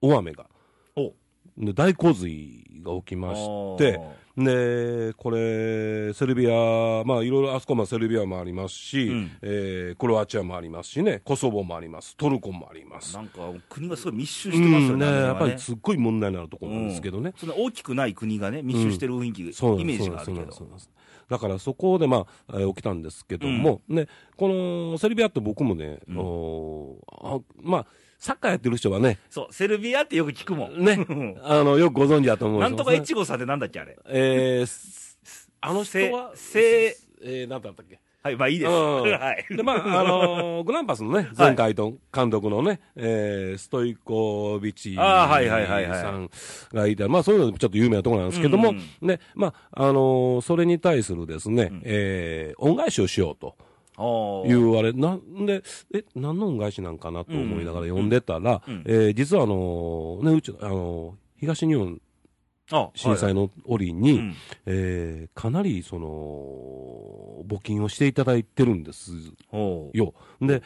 [0.00, 0.46] 大雨が、
[1.58, 4.00] 大洪水が起きまして、
[4.36, 9.30] で、これ、セルビア、まあいろいろあそこもセルビアもありますし、うん。
[9.42, 13.14] えークロアチアもありますしね、コソボもあります、トルコもあります。
[13.14, 14.92] なんか国がすごい密集してますよね。
[14.92, 17.32] うんね、あの辺はやっぱりすっごい問題になるところなんですけどね。
[17.36, 17.48] そん。
[17.48, 20.68] な大きくない国がね、密集してる雰囲気、そうイメージがあるけど。
[21.28, 26.18] だからそこで、まあ、えー起きたんですけども、ね、このセルビアって僕もね、うん。
[26.18, 26.98] お
[27.62, 27.86] まあ、
[28.24, 30.82] サッカーやってる人はね、そう、セルビアってよく聞くもん。
[30.82, 31.06] ね、
[31.42, 33.98] あの、よくご存知だと思うんですなんとか越後さんってなんだっけ、あれ？
[34.08, 35.18] えーす
[35.60, 38.00] あの人は、せせえー、なんだったっけ？
[38.22, 38.70] はい、まあいいです。
[38.70, 39.46] うん はい。
[39.54, 46.30] で、まあ、あのーグランパスのね、前回と監督のね、えーストイコビチあーはいはいはいはいさん
[46.72, 53.54] がいた、まあ、そういうのでちょっと有名なところなんですけども、うんね、まあ、あのーそれに対するですね、んえー恩返しをしようと。
[53.96, 54.48] おー。
[54.48, 55.62] いうあれ、なんで、
[55.94, 58.82] え、何の恩返しなんかなと思いながら読んでたら、うん。
[58.86, 62.00] えー実はあのね、うち、あの東日本
[62.70, 64.18] あ震災の折に、はい。
[64.18, 64.34] うん。
[64.66, 69.12] えーかなり、その、募金をしていただいてるんです
[69.92, 70.14] よ。
[70.40, 70.62] で、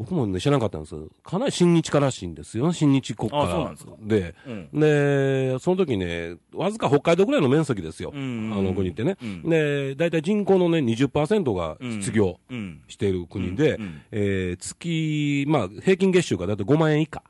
[0.00, 2.72] 僕もね、知らなかったんですかなり親日家らしいんですよ。
[2.72, 8.10] 親日国家あそうなんですかで、うんで、その時ね、わずか北海道ぐらいの面積ですよ。
[8.14, 9.18] うんあの国ってね。
[9.22, 12.80] うんで、大体人口のね、20%が失業うん。
[12.88, 17.22] している国で、うんうんえー月、まあ、平均月収が大体5万円以下。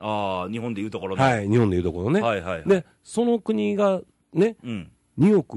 [0.00, 1.22] ああ、日本でいうところの。
[1.22, 2.20] はい、日本でいうところね。
[2.20, 2.68] はいはいはい。
[2.68, 4.00] で、その国が
[4.34, 4.90] ね、うん。
[5.20, 5.56] 2億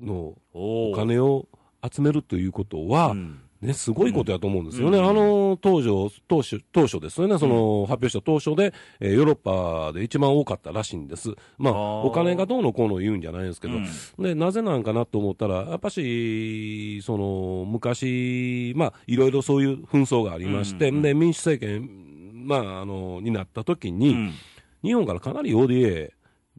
[0.00, 1.46] のおお金を
[1.86, 4.98] 集めるということは、うんね、すごいことやと思うんですよね。
[4.98, 5.08] うん。
[5.08, 11.34] あの、当初、当初、当初ですよね、その、発表した当初で、えーヨーロッパで一番多かったらしいんです。
[11.58, 12.06] まあ、あー。
[12.06, 13.86] お金がどうのこうの言うんじゃないんですけど、うん。
[14.18, 21.02] で、なぜなんかなと思ったら、やっぱし、その、昔、まあ、いろいろそういう紛争がありまして、うんうん。
[21.02, 21.90] で、民主政権、
[22.46, 24.32] まあ、あの、になった時に、うん。
[24.82, 26.12] 日本からかなり ODA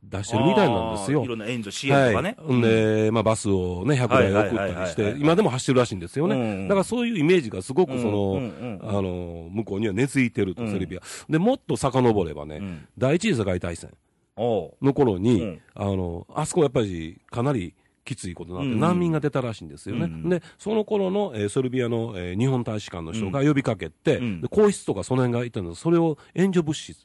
[0.03, 1.23] 出してるみたいなんですよ。
[1.23, 1.27] い。
[1.27, 2.35] ろんな援助、支援とかね。
[2.39, 2.57] はい。
[2.57, 6.35] んで、まあ、バスをね、100台送ったりしては、い今でも走ってるらしいんですよね。
[6.35, 11.01] うんだからそういうイメージがすごくその、うんうんうんあの、向こうには根付いてると、うんセルビア。
[11.29, 12.87] で、もっと遡ればね、うん。
[12.97, 13.91] 第一次世界大戦
[14.37, 15.61] の頃に、うん。
[15.75, 18.79] あの、あそこやっぱりかなりきついことになって、うん。
[18.79, 20.05] 難民が出たらしいんですよね。
[20.05, 20.29] うん。
[20.29, 24.41] で、その頃の、えーセルビアの、えー日本大使館の人が呼びかけて、うん。
[24.41, 26.95] で皇室とかその辺がいたので、それを援助物資お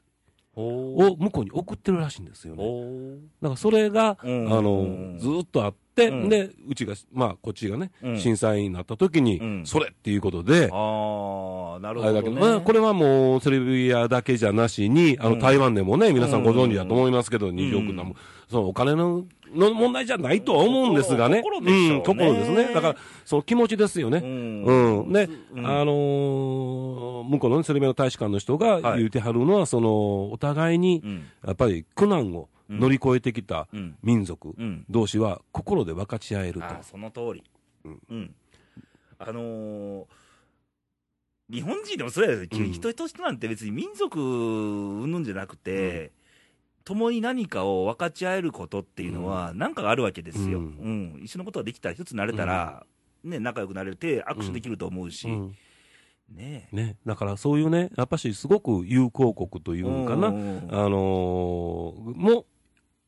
[0.56, 3.18] を向こうに送ってるらしいんですよね。
[3.42, 4.52] だからそれが、うん。
[4.52, 6.28] あの、ずーっとあって、うん。
[6.30, 8.18] で、うちが、まあ、こっちがね、うん。
[8.18, 9.66] 震災になった時に、うん。
[9.66, 12.40] それっていうことで、ああ、なるほど、あれだけど、ね。
[12.40, 15.38] まあ、これはもう、セルビアだけじゃなしに、あの、うん。
[15.40, 18.16] 台湾でもね、皆さんご存知だと思いますけど、20億なも、
[18.48, 21.42] そのお金の、の問題じゃないとは思うんですがね。
[21.42, 22.74] 心でしょうねん、心ですね。
[22.74, 24.18] だから、その気持ちですよね。
[24.18, 24.62] うん
[25.02, 25.12] うん。
[25.12, 31.24] で、うんあのー向こうのね、セルビアの大使館の人がはい言うてはるのは、その、お互いにう、ん。
[31.44, 33.96] やっぱり苦難を乗り越えてきたうん。
[34.02, 34.84] 民族うん。
[34.88, 36.66] 同士は心で分かち合えると。
[36.82, 37.42] その通り。
[37.84, 38.00] うん。
[38.10, 38.34] うん。
[39.18, 40.04] あのー
[41.48, 46.10] 日本人でもそうやで人と人なんて別に民族うんぬんじゃなくて、
[46.86, 51.14] 共に何かを分かち合えることっていうのは、なんかがあるわけですよ、ううん。
[51.18, 52.86] ん一緒のことができたら、一つになれたら、
[53.24, 55.56] ね、仲良くなれて、握手できると思うし、うん。
[56.32, 56.68] ね。
[56.70, 60.68] ね、だからそういうね、やっぱしすごく友好国というのかな、うん。
[60.70, 62.46] あのーも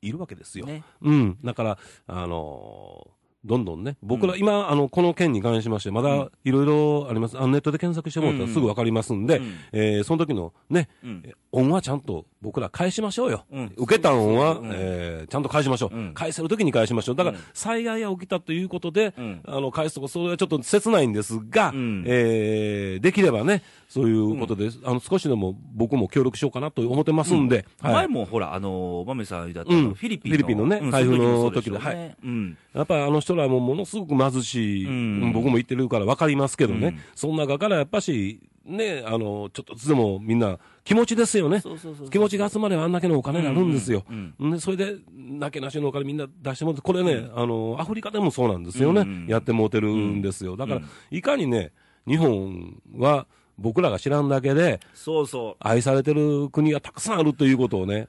[0.03, 0.67] いるわけですよ。
[0.67, 0.83] ね。
[1.01, 1.39] うん。
[1.45, 7.39] だから、あのーどんどんね、僕ら、うん今、あの、この件に関しまして、まだいろいろあります。
[7.39, 9.55] あのネットで検索してもらったらすぐわかりますんで、うん。
[9.73, 11.23] えーその時のね、うん。
[11.25, 13.45] え恩はちゃんと僕ら返しましょうよ。
[13.51, 13.73] うん。
[13.77, 14.71] 受けた恩は、うん。
[14.73, 15.97] えーちゃんと返しましょう。
[15.97, 16.15] うん。
[16.15, 17.15] 返せる時に返しましょう。
[17.15, 17.45] だから、うん。
[17.55, 19.41] 災害が起きたということで、うん。
[19.47, 22.05] あの、返すとこ、それはちょっと切ないんですが、うん。
[22.07, 27.95] えーできればね、そういうことで、あの、少しでも僕も協力しようかなと思ってますんで、はい。
[27.95, 29.95] 前もほら、あの、マメさんだったうん。
[29.95, 32.17] フィリピンの、フィリピンのねうん台風の時でしょうね。
[32.23, 32.59] うん。
[32.75, 35.33] やっぱりあの人らもものすごく貧しい、うん。
[35.33, 37.01] 僕も言ってるから分かりますけどね、うん。
[37.15, 41.61] その中からやっぱし、ね、あの、ちょっとずつでもみんな気持ちですよね。
[41.61, 44.05] そうそうそうそう気持ちが集まればあんだけのお金になるんですよ。
[44.09, 49.03] うんでそれで、なけなしのお金みんな出してもらって、これね、あの、アフリカでもそうなんですよね。
[49.03, 49.27] うん。
[49.29, 50.57] やってもうてるんですよ。
[50.57, 51.73] だから、うんいかにね、
[52.07, 53.27] 日本は
[53.59, 55.57] 僕らが知らんだけで、そうそう。
[55.59, 58.09] 愛されてる国がたくさんあるということをね、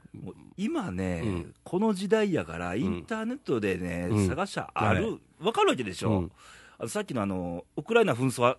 [0.57, 1.53] 今ね、うん。
[1.63, 4.27] この時代やから、インターネットでね、うん。
[4.27, 6.31] 探しゃある、はわかるわけでしょ、うん。
[6.77, 8.55] あのさっきのあのウクライナ紛争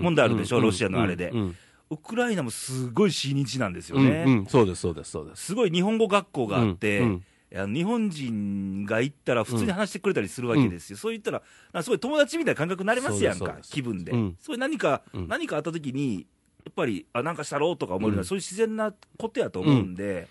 [0.00, 1.56] 問題あるでしょ、うんロシアのあれで、うん。
[1.90, 4.24] ウクライナもすごい親日なんですようん、ね。
[4.26, 5.44] うん、そうです、そうです、そうです。
[5.44, 14.36] すごい日本語学校があって、うん日本人が行ったら普通に話してくれたりするわけですよ、そう言ったら、すごい友達みたいな感覚になりますやんか気分で、うん。
[14.40, 15.28] そういう何か、うん。
[15.28, 16.26] 何かあった時に、
[16.64, 18.26] やっぱり、あなんかしたろうとか思えるのは、うん。
[18.26, 20.28] そういう自然なことやと思うんで、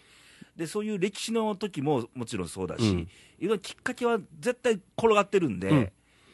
[0.55, 2.99] でそういう歴史の時ももちろんそうだし、うん。
[2.99, 3.07] い
[3.41, 5.91] ろいろきっかけは絶対転がってるんで、うん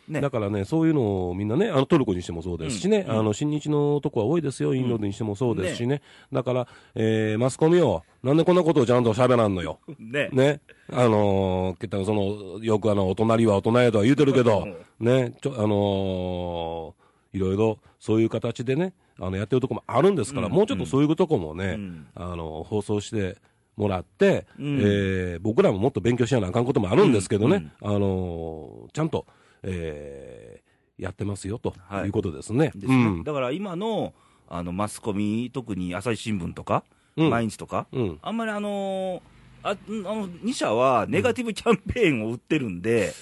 [0.08, 0.22] ね。
[0.22, 3.20] だからね、そういうのをみんなね、あのトルコにしてもそうですしね、うん。
[3.20, 10.30] あの親日のとこは多いですよ、インドにしてもそうですしね、だから、えーマスコミを、なんでこんなことをちゃんと喋らんのよ、ね。
[10.32, 14.68] ね、あのー、そのよくあのお隣はお隣やとは言うてるけど、
[15.00, 20.54] ね、ちょあのーいろいろそういう形でね、あのやってるとこもあるんですから、うん。
[20.54, 22.08] もうちょっとそういうとこもね、うん。
[22.16, 23.38] あの放送して
[23.76, 24.80] もらって、うん。
[24.80, 29.26] えー僕らももっと勉強しなあかんこともあるんですけどね、あのーちゃんと、
[29.68, 32.06] えーやってますよとはい。
[32.06, 32.72] いうことですね。
[32.74, 32.96] ですね。
[32.96, 33.24] うん。
[33.24, 34.16] だから今の
[34.50, 36.84] あのマスコミ、特に朝日新聞とか、
[37.16, 37.30] うん。
[37.30, 38.20] 毎日とか、うん。
[38.24, 39.22] あんまりあのー
[39.62, 43.14] ああの2社はネガティブキャンペーンを売ってるんで、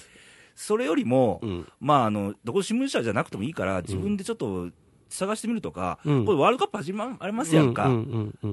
[0.54, 1.68] それよりも、うん。
[1.78, 4.70] まあ、あのどこ新聞社じゃなくてもいいから、自分でちょっと
[5.10, 6.24] 探してみるとか、うん。
[6.24, 7.88] これ、ワールドカップ始まありますやんか、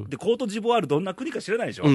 [0.09, 1.85] でコートジボワール、どんな国か知らないでしょ、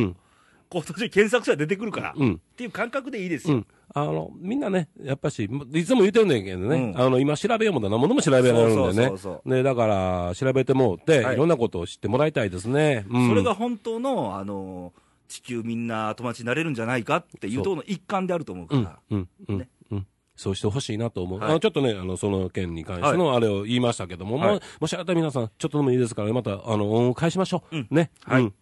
[0.77, 2.35] うんコートジボワール検索したら出てくるから、うん。
[2.35, 3.57] っていう感覚でいいですよ。
[3.57, 7.01] うん、あのみんなね、やっぱし、いつも言ってるんだけどね、うん。
[7.01, 7.97] あの今、調べようもんだな。
[7.97, 11.35] ものも調べられるんでそうねそうそう、ねだから調べてもって、はい。
[11.35, 13.07] い、ろんなことを知ってもらいたいですね。
[13.09, 13.29] うん。
[13.29, 14.93] それが本当の、あの
[15.29, 20.07] 地球みんな友達になれるんじゃないかっていうとの一環であると思うかうんら、うんうんねうん。
[20.37, 21.51] そうしてほしいなと思う、はい。
[21.51, 24.55] あのちょっとね、あのその件に関してのあれを言いましたけども、はい。
[24.55, 27.89] ももしあれたら皆さん、ちょっとでもいいですから、またあの恩を返しましょう、うん。
[27.91, 28.11] ね。
[28.25, 28.43] はい。
[28.43, 28.55] うん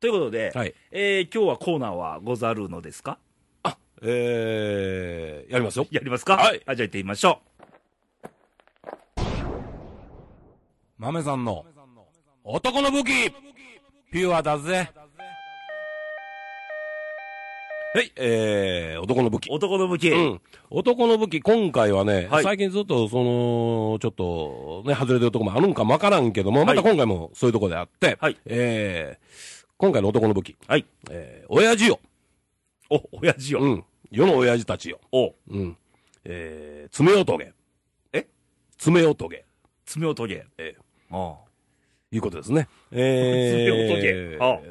[0.00, 3.18] ということで、はいえー今日はコーナーはござるのですか？
[4.02, 5.86] えーやりますよ。
[5.90, 6.38] やりますか？
[6.38, 7.40] はいあじゃあ行ってみましょ
[10.96, 11.66] 豆さんの
[12.44, 13.30] 男の武器
[14.10, 14.90] ピュアだぜ。
[17.92, 19.54] はい、えー、男の武器う。。
[19.54, 20.10] 男の武器。
[20.10, 20.40] うん。
[20.70, 30.84] 男の武器、今回はね、はい最近ずっと、その、ちょっと、ね、外れてるとこもあるんかもわからんけども、また今回もそういうとこであって、はいえー、今回の男の武器、はい。
[31.08, 32.00] えー、親父よ。
[32.90, 33.60] お、親父よ。
[33.60, 33.84] うん。
[34.10, 35.00] 世の親父たちよ。
[35.10, 35.74] お、うん。
[36.22, 37.54] えー、爪をとげ。
[38.12, 38.26] え？
[38.76, 39.46] 爪をとげ。
[39.86, 40.46] 爪を研げ。
[40.58, 40.76] え
[41.10, 42.68] あーいうことですね。
[42.92, 44.12] え爪をとげ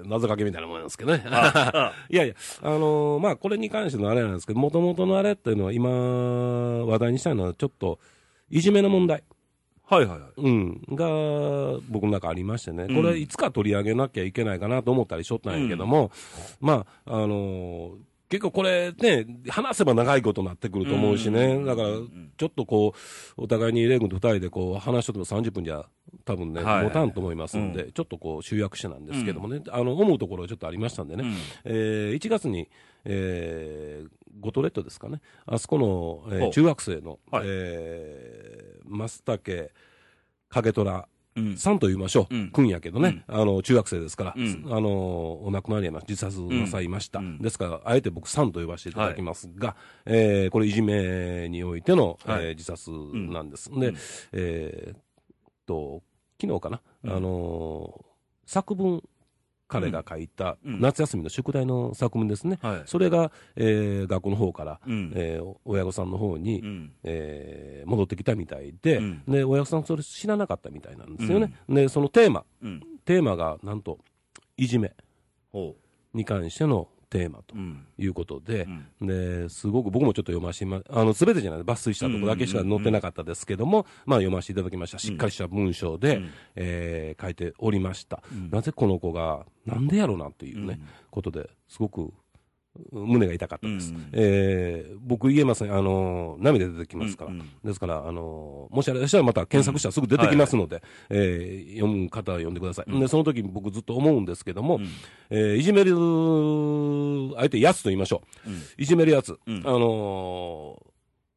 [0.02, 1.24] ー、謎かけみたいなもんなんですけどね。
[1.26, 5.90] ああ いやいや、あのーまあ、これに関してのあれなんですけど、もともとのあれっていうのは、今、
[6.86, 7.98] 話題にしたいのは、ちょっと、
[8.52, 9.24] いじめの問題。
[9.90, 10.30] はいはいはい。
[10.38, 12.96] うん、が僕の中ありましてね、うん。
[12.96, 16.12] これ、いつか取り上げなきゃいけないかなと思ったりしとったんやけども、
[16.62, 22.94] まあ、あのー結構これね、話せば長いことになってくると思うしね、うんだからうんちょっとこ
[23.38, 25.84] う、お互いにレイ君と二人でこう話しとっても30分じゃ、
[26.26, 26.84] 多分ね、はい。
[26.84, 31.36] 持たんと思いますんで、うちょっとこう集約してなんですけどもね、あの思うところちょっとありましたんでね、うん。
[31.66, 32.70] えー1月に、
[33.04, 35.80] えー、ゴトレットですかね、あそこ
[36.30, 37.44] の、えー中学生の、はい。
[37.48, 39.72] えー、増竹
[40.50, 41.04] 影虎うん。
[41.58, 42.52] さんと言いましょう、うん。
[42.52, 44.66] くんやけどね、あの中学生ですから、うん。
[44.70, 52.46] あのお亡くなりにな自殺なさいました、ですから、あえて僕、さんと呼ばせていただきますが、えーこれ、いじめにおいての、はい。
[52.48, 53.72] えー自殺なんです。
[53.72, 53.80] ん。
[53.80, 53.98] で、うん。
[54.34, 55.02] えーっ
[55.66, 56.02] と、
[56.42, 57.12] 昨日かな、うん。
[57.12, 58.06] あの
[58.46, 59.04] 作文、
[59.70, 62.82] 彼が書いたうん夏休みの宿題の作文ですね、はい。
[62.86, 65.14] それが、えー学校の方から、うん。
[65.16, 66.92] えー親御さんの方に、うん。
[67.04, 72.84] えー戻ってきたみたいで、うんで親御さんそれ知らなかったみたいなんですよね、でそのテーマうん。
[73.06, 74.00] テーマがなんと
[74.58, 74.92] いじめ
[75.52, 75.76] ほ
[76.14, 77.56] に関してのテーマと。
[77.98, 78.68] いうことで
[79.02, 79.08] う、ん。
[79.08, 85.00] ですごく僕もちょっと読ませてまあの全てじゃない抜粋したところだけしか載ってなかったですけども、まあ、読ませていただきました。
[85.00, 86.30] しっかりした文章で、うん。
[86.56, 88.50] えー書いておりました、うん。
[88.50, 90.80] なぜこの子がなんでやろうなっていうね、
[91.12, 92.14] ことですごく
[92.92, 94.10] 胸が痛かったです、うん。
[94.14, 97.50] えー僕言えませんあの涙出てきますから、うんうん。
[97.64, 104.88] ですから、あのもしあれでしたらまた検索したらすぐ出てきますので、えー読む方は読んでください、でその時に僕ずっと思うんですけども、うん。
[105.30, 105.96] えーいじめる
[107.38, 108.62] 相手やつと言いましょう、うん。
[108.78, 109.58] いじめるやつ、うん。
[109.66, 110.82] あの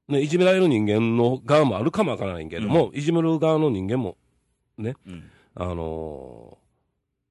[0.08, 4.16] ーね、いじめられる人間の側もあるかもわからないけども、いじめる側の人間も
[4.76, 5.24] ね、うん。
[5.54, 6.62] あのー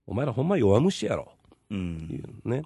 [0.07, 1.31] お前らほんま弱虫やろ、
[1.69, 2.41] うん。
[2.43, 2.63] ね、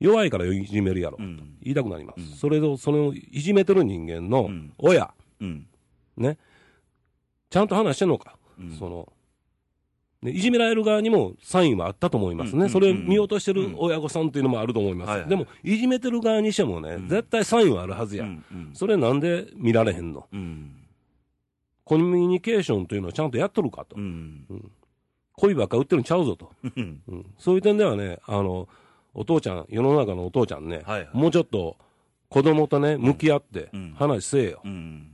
[0.00, 1.56] 弱いからいじめるやろ、うん。
[1.62, 2.26] 言いたくなります、うん。
[2.26, 4.72] それをそのいじめてる人間のうん。
[4.78, 5.66] 親、うん。
[6.16, 6.38] ね、
[7.50, 8.72] ちゃんと話してんのか、うん。
[8.72, 9.12] その
[10.22, 12.70] ね、いじめられる側にもサインはあったと思いますね、うん。
[12.70, 17.08] それを見落としてる親御さんっていうのもあると思います、でも、いじめてる側にしてもね、うん。
[17.08, 18.26] 絶対サインはあるはずや。
[18.74, 20.76] それなんで見られへんの、うん。
[21.84, 24.46] コミュニケーションというのはちゃんとやっとるかと、うん。
[25.32, 26.52] 恋ばっか売ってるんちゃうぞと。
[27.38, 28.68] そういう点ではね、あの、
[29.14, 31.08] お父ちゃん、世の中のお父ちゃんね、はいはい。
[31.12, 31.76] もうちょっと
[32.28, 33.94] 子供とね、向き合ってうん。
[33.98, 34.60] 話せえよ。
[34.64, 35.10] うん。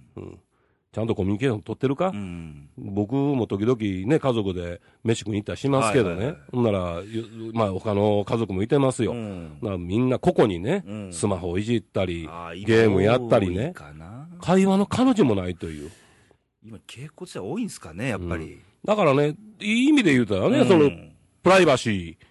[0.93, 6.37] ちゃんとコミュニケーション取ってるか、うん僕も時々ね、家族で飯食いに行ったりしますけどね、はいはいはい。
[6.53, 9.13] ほんなら、ゆまあ他の家族もいてますよ。
[9.13, 9.59] うん。
[9.87, 11.13] みんな個々にね、うん。
[11.13, 12.23] スマホをいじったり
[12.65, 13.75] ゲームやったりね、
[14.41, 15.91] 会話の彼女もないという。
[16.65, 20.69] 今傾向としては多いんですかねやっぱり、だからね、いい意味で言うたらね、うん。
[20.69, 20.91] その、
[21.43, 22.26] プライバシー、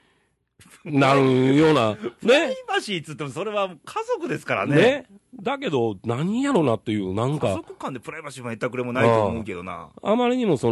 [0.91, 3.75] なるような、プライね、バシーっつってもそれは家
[4.15, 4.75] 族ですからね。
[4.75, 5.05] ね。
[5.41, 9.89] だけど、何やろなっていう、なん家か、族間でプライバシーもやったくれもないと思うけどな。
[10.01, 10.71] あまりにもそ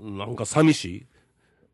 [0.00, 0.84] の、なんか寂し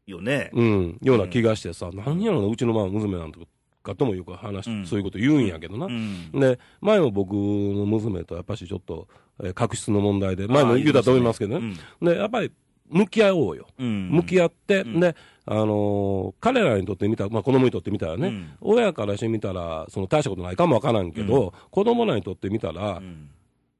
[0.06, 0.50] い、よね。
[0.52, 3.40] うん、ような気がしてさ、何やろな、うちのまあ娘なんと
[3.82, 4.86] かともよく話し、うん。
[4.86, 5.86] そういうこと言うんやけどな。
[5.86, 6.32] うん。
[6.32, 9.08] で、前も僕の娘とやっぱしちょっと、
[9.42, 11.74] えー確執の問題で、前も言うたと思いますけどね。
[12.02, 12.50] で、やっぱり、
[12.90, 13.66] 向き合おうよ。
[13.78, 14.08] うん。
[14.10, 15.00] 向き合って、うん。
[15.00, 15.14] で、
[15.46, 18.48] あのー彼らにとってみたら、まあ子供にとってみたらね、うん。
[18.60, 23.30] 親からしてみたら、その大したことないかもわからんけど、子供らにとってみたらう、ん。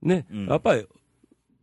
[0.02, 0.46] ね、うん。
[0.46, 0.86] やっぱり、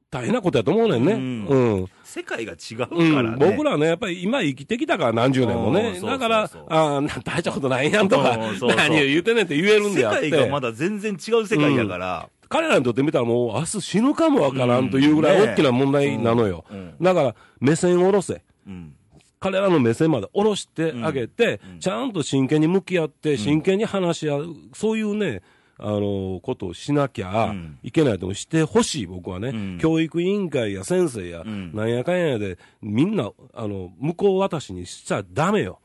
[0.10, 1.14] 大変なことやと思うねんね。
[1.14, 1.46] うん。
[1.80, 1.88] うん。
[2.04, 3.14] 世界が違うかうん。
[3.16, 5.96] らね、僕らね、やっぱり今生きてきたから何十年もうんね。
[6.00, 8.76] そうだからそうそう、ああ、な大したことないやんとかうん、そうそう。
[8.76, 10.30] 何を言うてんねんって言えるん世であって。
[10.32, 16.66] 界がまだ全然違う世界やから、彼らにとってみたらもう明日死ぬかもわからんというぐらい大きな問題なのよ。
[16.70, 16.96] うん。
[17.02, 18.42] だから、目線を下ろせ。
[18.68, 18.94] うん。
[19.40, 21.80] 彼らの目線まで下ろしてあげて、うん。
[21.80, 25.42] ちゃんと真剣に向き合って、真剣に話し合う、そういうね、
[25.80, 27.78] あのことをしなきゃうん。
[27.84, 29.78] いけないともしてほしい、僕はね、うん。
[29.80, 31.72] 教育委員会や先生や、うん。
[31.76, 35.80] なんやかんやで、みんな、あの、向こう渡しにしちゃダメよ。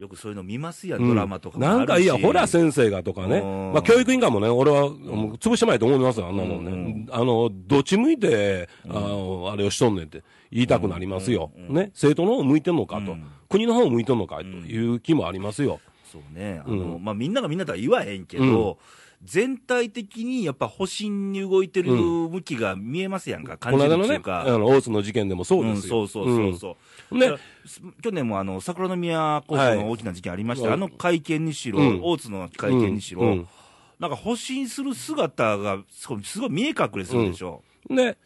[0.00, 3.72] よくそういうの見ますやん、うんドラマとかもあるしなんかいや、ほら先生がとかねうん。
[3.74, 6.70] まあ、教育委員会もね、俺は、もう潰してまいと思いますよ、あんなもんね。
[6.70, 11.52] うんあの、どっち向いて、あの、あれをしとんねんって言いたくなりますよ。
[11.56, 11.90] ね。
[11.92, 13.12] 政党の方向いてんのかと。
[13.12, 15.80] うん国の方向いてんのかという気もありますよ。
[16.10, 18.78] そうね、あのうんまあ、みんながみんなとは言わへんけど、
[19.22, 24.40] 全体的にやっぱ保身に動いてる向きが見えますやんか、感じるこの間のね、っていうか。
[24.42, 26.00] あの、大津の事件でもそうですよ。
[26.00, 26.76] うんそうそうそうそ
[27.10, 27.18] う。
[27.18, 32.00] ねだからす去年もあの桜宮高校の大きな事件ありました、はいあの会見にしろ、うん。
[32.02, 33.28] 大津の会見にしろ、うん。
[33.28, 33.48] うん。
[33.98, 37.62] なんか保身する姿がすごい見え隠れするでしょ。
[37.90, 38.16] で、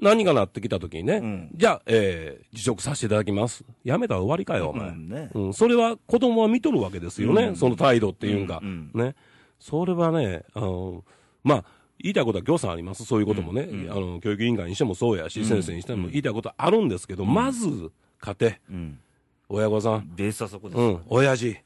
[0.00, 1.50] 何がなってきたときにね、うん。
[1.54, 3.64] じゃあ、えー辞職させていただきます。
[3.84, 4.90] やめたら終わりかよ、お前。
[4.90, 5.30] うんね。
[5.32, 7.56] うん、それは子供は見とるわけですよね、うん。
[7.56, 8.90] その態度っていうか、うん。
[8.92, 9.14] ね。
[9.62, 11.04] それはね、あの、
[11.44, 11.64] まあ、
[12.00, 13.04] 言いたいことはぎょうさんあります。
[13.04, 13.90] そういうこともね、うんうん。
[13.92, 18.98] あの、教育委員会にしてもそうやし、うん先生にしても言いたいことはあるんですけど、まず、家庭、うん、
[19.48, 20.80] 親御さん、ベースはそこです。
[20.80, 21.56] よね、うん、親父、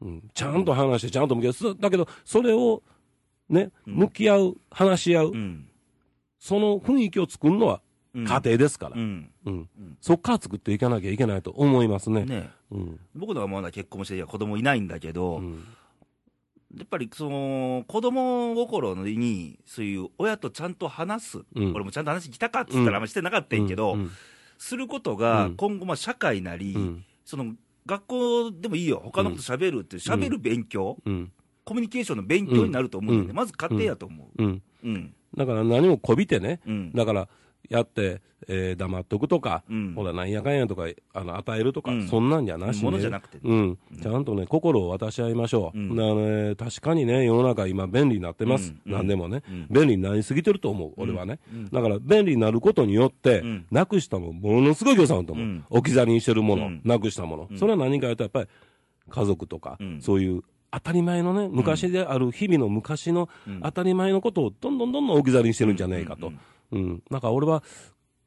[0.00, 1.52] うん、ちゃんと話して、ちゃんと向き合う。
[1.52, 1.74] そ。
[1.74, 2.82] だけど、それを、
[3.50, 5.68] ね、向き合う、話し合う、うん。
[6.38, 7.82] その雰囲気を作るのは
[8.14, 8.24] うん。
[8.24, 9.30] 家庭ですから、うん。
[9.44, 9.68] うん。
[10.00, 12.24] そっから作っていかなきゃいけないと思いますね。
[12.24, 13.00] ね、うん。
[13.14, 15.64] 僕のはまだ結婚して子供いないんだけど、うん
[16.76, 21.72] やっぱりその子供心に、そういう親とちゃんと話す、うん。
[21.74, 24.10] 俺もちゃんと話聞いたかっつったら、あんましてなかったんやけど、うん。
[24.58, 25.56] することうがん。
[25.56, 27.04] 今後、まあ社会なり、うん。
[27.24, 27.54] その
[27.86, 31.32] 学校でもいいよ、他のこと喋るっていう、喋る勉強、うん。
[31.64, 33.36] コミュニケーションの勉強になると思うんだよね、うん。
[33.36, 34.60] まず家庭やと思う。
[35.36, 36.92] だから何もこびてね、うん。
[36.92, 37.28] だから
[37.68, 39.94] やって、えー黙っとくとか、うん。
[39.94, 42.08] ほら、なんやかんやとかあの与えるとか、うん。
[42.08, 43.42] そんなんじゃなしに、ものじゃなくてね。
[43.44, 46.48] うん、ちゃんとね、心を渡し合いましょう、うん。
[46.48, 48.92] ね、確かにね、世の中、今、便利になってます、うん。
[48.92, 49.66] なんでもね、うん。
[49.70, 51.64] 便利になりすぎてると思う、俺はね、うん。
[51.70, 53.66] だから便利になることによって、うん。
[53.70, 55.64] なくしたもの、ものすごい予算と思う、うん。
[55.70, 56.80] 置き去りにしてるもの、うん。
[56.84, 57.58] なくしたもの、うん。
[57.58, 58.48] それは何かというと、やっぱり
[59.08, 60.00] 家族とか、うん。
[60.00, 63.60] そういう当たり前のね、昔である日々の昔のうん。
[63.62, 66.32] 当たり前のことをどんどんどんどん置き去りにしてるんじゃねえかと。
[66.72, 67.02] うん。
[67.10, 67.62] なんか俺は、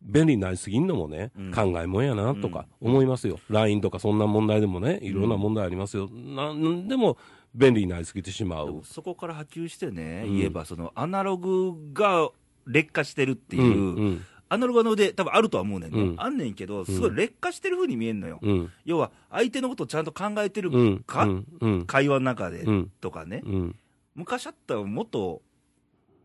[0.02, 3.40] 便利になりすぎんのもね、うん考えもんやなとか思いますよ。
[3.50, 6.10] LINE とかそんな問題でもね、いろんな問題ありますよ。
[6.10, 7.18] なんでも
[7.54, 8.82] 便利になりすぎてしまう。
[8.86, 12.30] そこから波及してね、うん言えば、そのアナログが
[12.66, 18.72] 劣化してるっていう、うんうんアナログの腕、多分あるとは思うねんね、うんあんねんけど、すごい劣化してる風に見えんのよ、うん。
[18.84, 21.04] 要は相手のことをちゃんと考えてるうん。
[21.06, 21.48] か、うん。
[21.62, 21.86] うん。
[21.86, 23.76] 会話の中でうんとかね、うん。
[24.16, 25.44] 昔あったらもっと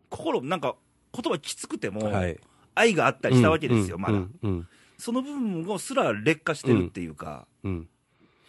[0.09, 0.77] 心、なんか
[1.15, 2.39] 言葉きつくても、はい。
[2.75, 4.27] 愛があったりしたわけですよ、まだ。
[4.99, 7.89] その部分をすら劣化してるっていうか、うん。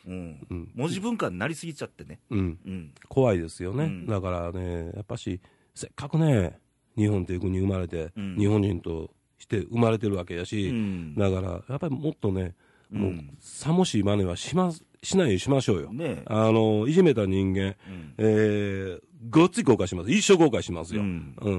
[0.07, 2.19] うんうん文字文化になりすぎちゃってね。
[2.29, 2.59] うん。
[2.65, 5.39] うん怖いですよね、うんだからね、やっぱし、
[5.73, 6.59] せっかくね、
[6.97, 12.55] 日本という国に生まれて、うん日本人として生まれてるわけやし、うんだから、やっぱりもっとね、
[12.91, 15.93] もううん、さもしい真似はします、しないようにしましょうよ。
[15.93, 17.75] ねあの、いじめた人間、うん
[18.17, 18.99] えー、
[19.29, 20.11] ごっつい後悔します。
[20.11, 21.01] 一生後悔しますよ。
[21.01, 21.11] ううん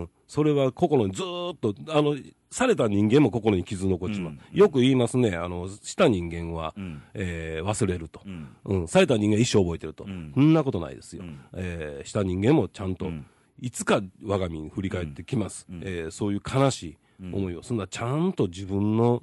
[0.02, 0.08] ん。
[0.28, 2.16] それは心にずーっと、あの、
[2.50, 4.32] された人間も心に傷残っちまう。
[4.32, 8.20] うんよく言いますね、あの、した人間は、うんえー忘れると。
[8.24, 8.88] うんうん。
[8.88, 10.04] された人間は一生覚えてると。
[10.04, 11.22] うんそんなことないですよ。
[11.24, 13.26] うんえーした人間もちゃんと、うん
[13.58, 15.66] いつか我が身に振り返ってきます。
[15.70, 16.96] うんえーそういう悲しい
[17.32, 19.22] 思いを、そんなちゃんと自分の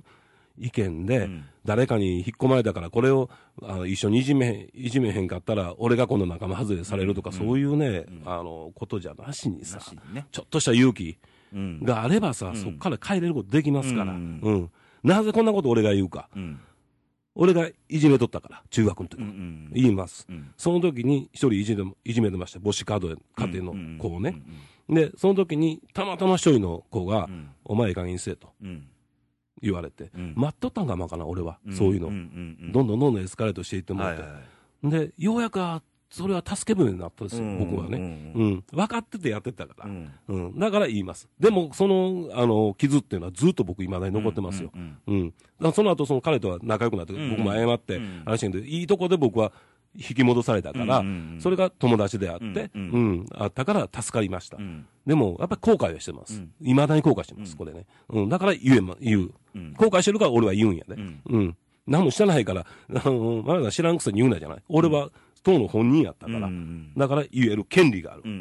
[0.57, 1.45] 意見で、ん。
[1.65, 3.29] 誰かに引っ込まれたから、これを
[3.61, 9.79] あの一緒にいじめ、いじめへんかったら、俺が今度仲間外れされるとか、そういうね、あの、ことじゃなしにさ、
[10.31, 11.17] ちょっとした勇気
[11.53, 11.79] うん。
[11.83, 14.35] があればさ、そこから帰れることできますから、ううん。
[14.63, 14.69] ん。
[15.03, 16.29] なぜこんなこと俺が言うか。
[16.35, 16.59] うん。
[17.35, 19.19] 俺がいじめとったから、中学の時。
[19.71, 20.27] 言います。
[20.29, 20.51] うん。
[20.57, 22.59] その時に一人いじめいじめてました。
[22.59, 24.41] 母子カード家庭の子をね。
[24.89, 27.49] で、その時に、たまたま一人の子が、うん。
[27.63, 28.49] お前いい加減にせえと。
[28.61, 28.87] うん
[29.63, 31.57] 言われて、うん待っとったんかもわからん、俺は。
[31.65, 32.07] うんそういうの。
[32.71, 34.23] どんどんどんどんエスカレートしていってもらって。
[34.83, 37.97] で、ようやく、あそれは助け舟になったんですよ、うん僕はね。
[38.35, 38.63] ううんん。
[38.71, 39.85] 分かっててやってたから。
[39.89, 40.59] うんうん。
[40.59, 41.27] だから言います。
[41.39, 44.71] でも、その、あの、傷っていうのはずっと僕未だに残ってますよ。
[45.07, 45.33] うん
[45.73, 49.53] その後、その彼とは仲良くなって、うん僕も謝ってうん、あれしてんで、いいとこで僕は
[49.95, 51.03] 引き戻されたから、
[51.39, 54.57] それが友達であって、ううんん、あったから助かりました。
[54.57, 56.51] うんでも、やっぱり後悔はしてますうん。
[56.65, 57.85] 未だに後悔してます、これね。
[58.09, 58.29] うん。
[58.29, 59.31] だから言えま、言う。
[59.53, 60.95] うん後悔してるから俺は言うんやで。
[60.95, 61.57] うんうん。
[61.85, 62.61] 何もしてないから、
[63.05, 64.63] あの、まだ知らんくせに言うなじゃない？
[64.69, 65.11] 俺は、
[65.43, 66.47] 当の本人やったから。
[66.47, 68.21] うんだから言える権利がある。
[68.23, 68.31] うん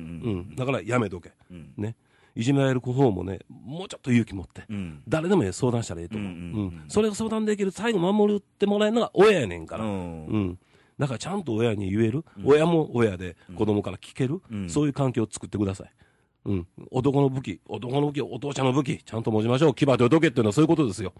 [0.48, 0.54] うん。
[0.54, 1.32] だからやめとけ。
[1.50, 1.96] うんね。
[2.36, 4.62] いじめられる方もね、もうちょっと勇気持って。
[4.70, 6.30] うん誰でもええ相談したらええと思う。
[6.30, 9.84] ううんんうんそれを相談できる、最後守ってもらえるのが親やねんから。
[9.84, 9.94] ううん
[10.50, 10.58] ん。
[10.98, 14.70] だからちゃんと親に言える、親も親で子供から聞ける、うん。
[14.70, 15.90] そういう環境を作ってください。
[16.44, 16.66] うん。
[16.90, 19.74] 男の武器、男の武器、お父ちゃんの武器、ちゃんと持ちましょう。
[19.74, 21.12] 牙とどけっていうのはそういうことですよ。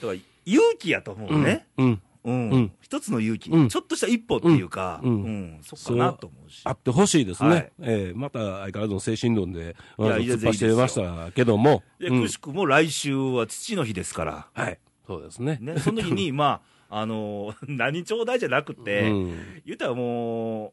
[0.00, 1.66] だから勇気やと思うね。
[1.76, 2.02] うん。
[2.24, 2.50] うん。
[2.50, 2.72] うん。
[2.80, 3.50] 一つの勇気。
[3.50, 3.68] うん。
[3.68, 5.00] ちょっとした一歩っていうか。
[5.02, 5.56] ううん。
[5.58, 5.60] ん。
[5.62, 6.62] そっかなと思うし。
[6.64, 7.48] あってほしいですね。
[7.48, 7.72] はい。
[7.80, 9.60] えーまた相変わらずの精神論で、
[9.98, 11.82] いやあの突っ走ってましたけども。
[11.98, 14.48] くしくも来週は父の日ですから。
[14.52, 14.78] はい。
[15.06, 15.58] そうですね。
[15.60, 19.38] ねその時に まああの 何ちょうだいじゃなくてうん。
[19.64, 20.72] 言ったらもう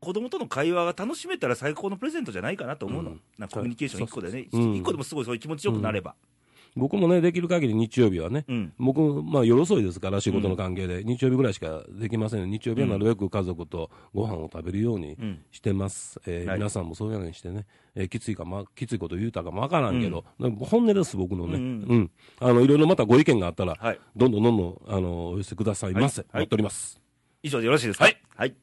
[0.00, 3.20] 子供との会話が楽しめたら最高のプレゼントじゃないかなと思うの、うん。
[3.38, 6.14] なコミュニケーション1個でね、そうそう1個でもすごいそういう気持ちよくなれば、
[6.76, 8.72] 僕もね、できる限り日曜日はね、うん。
[8.78, 22.10] 僕、まあ夜遅いですから、仕事の関係で、日曜日ぐらいしかできません、日曜日はなるべく家族とご飯を食べるようにうんしてます、えーはい皆さんもそういうようにしてね、えーきついか、まあ、きついこと言うたかもわからんけど、本音です、僕のね、ううんん。
[22.38, 24.00] あのいろいろまたご意見があったら、はい。
[24.16, 26.28] どんどんどんどんあのお寄せくださいませ、はい。
[26.32, 26.42] はい。
[26.42, 27.00] 待っております。
[27.42, 28.04] 以上でよろしいですか？
[28.04, 28.54] はい、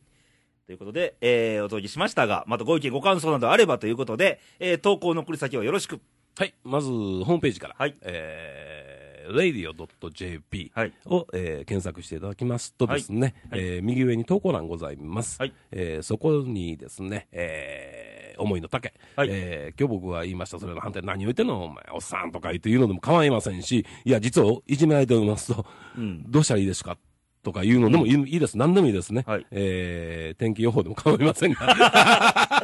[0.65, 5.99] ということで、えーお届けしましたが、またご意見、ご感想などあればということで、えー投稿の送り先をよろしく。
[6.37, 7.95] はい、まずホームページから、はい。
[8.01, 10.93] えー、radio.jp はい。
[11.07, 15.39] を、えー検索していただきますとですね、えー右上に投稿欄ございます。
[15.39, 15.53] はい。
[15.71, 19.29] えーそこにですね、えー思いの丈、はい。
[19.31, 25.65] えー今日僕が言いました、それの反対、何を言ってんの、お前、おっさんとか言って言うのでも構いませんし、いや、実はいじめられておりますと、
[25.97, 26.23] うん。
[26.29, 26.97] どうしたらいいですか？
[27.43, 29.45] とか言うのでもいい,、いいです、何でもいいですね、はい。
[29.51, 31.59] えー天気予報でも構いませんが、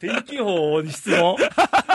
[0.00, 1.36] 天気予報に質問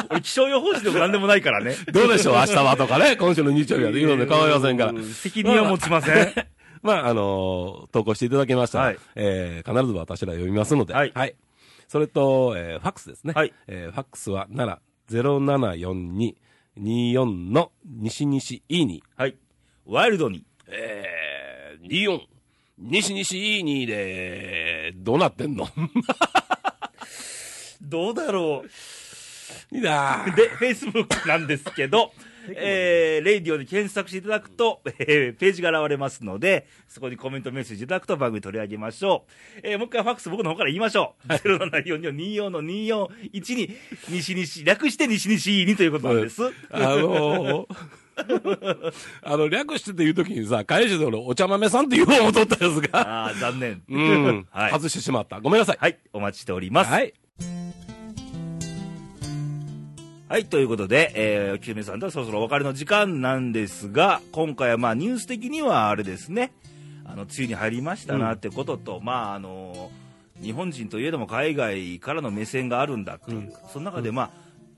[0.09, 1.75] 俺気象予報士でも何でもないからね。
[1.91, 4.91] どうでしょう、明日はとかね、今週の日曜日はというので構いませんから。
[4.91, 6.33] うん責任は持ちません。
[6.83, 11.13] まあ、あのー投稿していただけましたら、はいえー必ず私ら読みますので、はい
[11.87, 13.33] それと、えーファックスですね。
[13.35, 14.79] はいえーファックスは奈
[15.11, 15.23] 良
[16.77, 19.35] 0742-24の西西 E に、はい。
[19.85, 20.43] ワイルドに。
[20.69, 22.19] えー、24、
[22.79, 25.67] 西西 E にで、どうなってんの？
[27.81, 29.75] どうだろう。
[29.75, 32.13] いいなーで、Facebook なんですけど、
[32.55, 39.25] えー、レイディオで検索していただくと、えー、ページが現れますので、そこにコメントメッセージいただくと番組取り上げましょ
[39.57, 39.59] う。
[39.63, 41.33] えー、もう一回ファックス僕の方から言いましょう。
[41.33, 43.75] 074424の241に、
[44.09, 46.41] 西西、略して西西にということなんです。
[46.71, 47.77] あのー
[49.21, 53.83] あの、略してって言うときにさ、返しで俺、お茶豆さんって言おう思っとったやつが、ああ、残念。
[53.87, 54.71] うん、はい。
[54.71, 55.39] 外してしまった。
[55.39, 55.77] ごめんなさい。
[55.79, 56.89] はい、お待ちしております。
[56.89, 57.13] はい。
[60.29, 66.51] はい、ということで、えー、おきめさんとはそろそろお別れの時間なんですが、今回はまあニュース的にはあれですね、
[67.05, 69.89] あの、梅雨に入りましたなってことと、まああの、
[70.41, 73.53] 日本人といえども海外からの目線があるんだっていう、うん。
[73.71, 74.31] その中でまあ、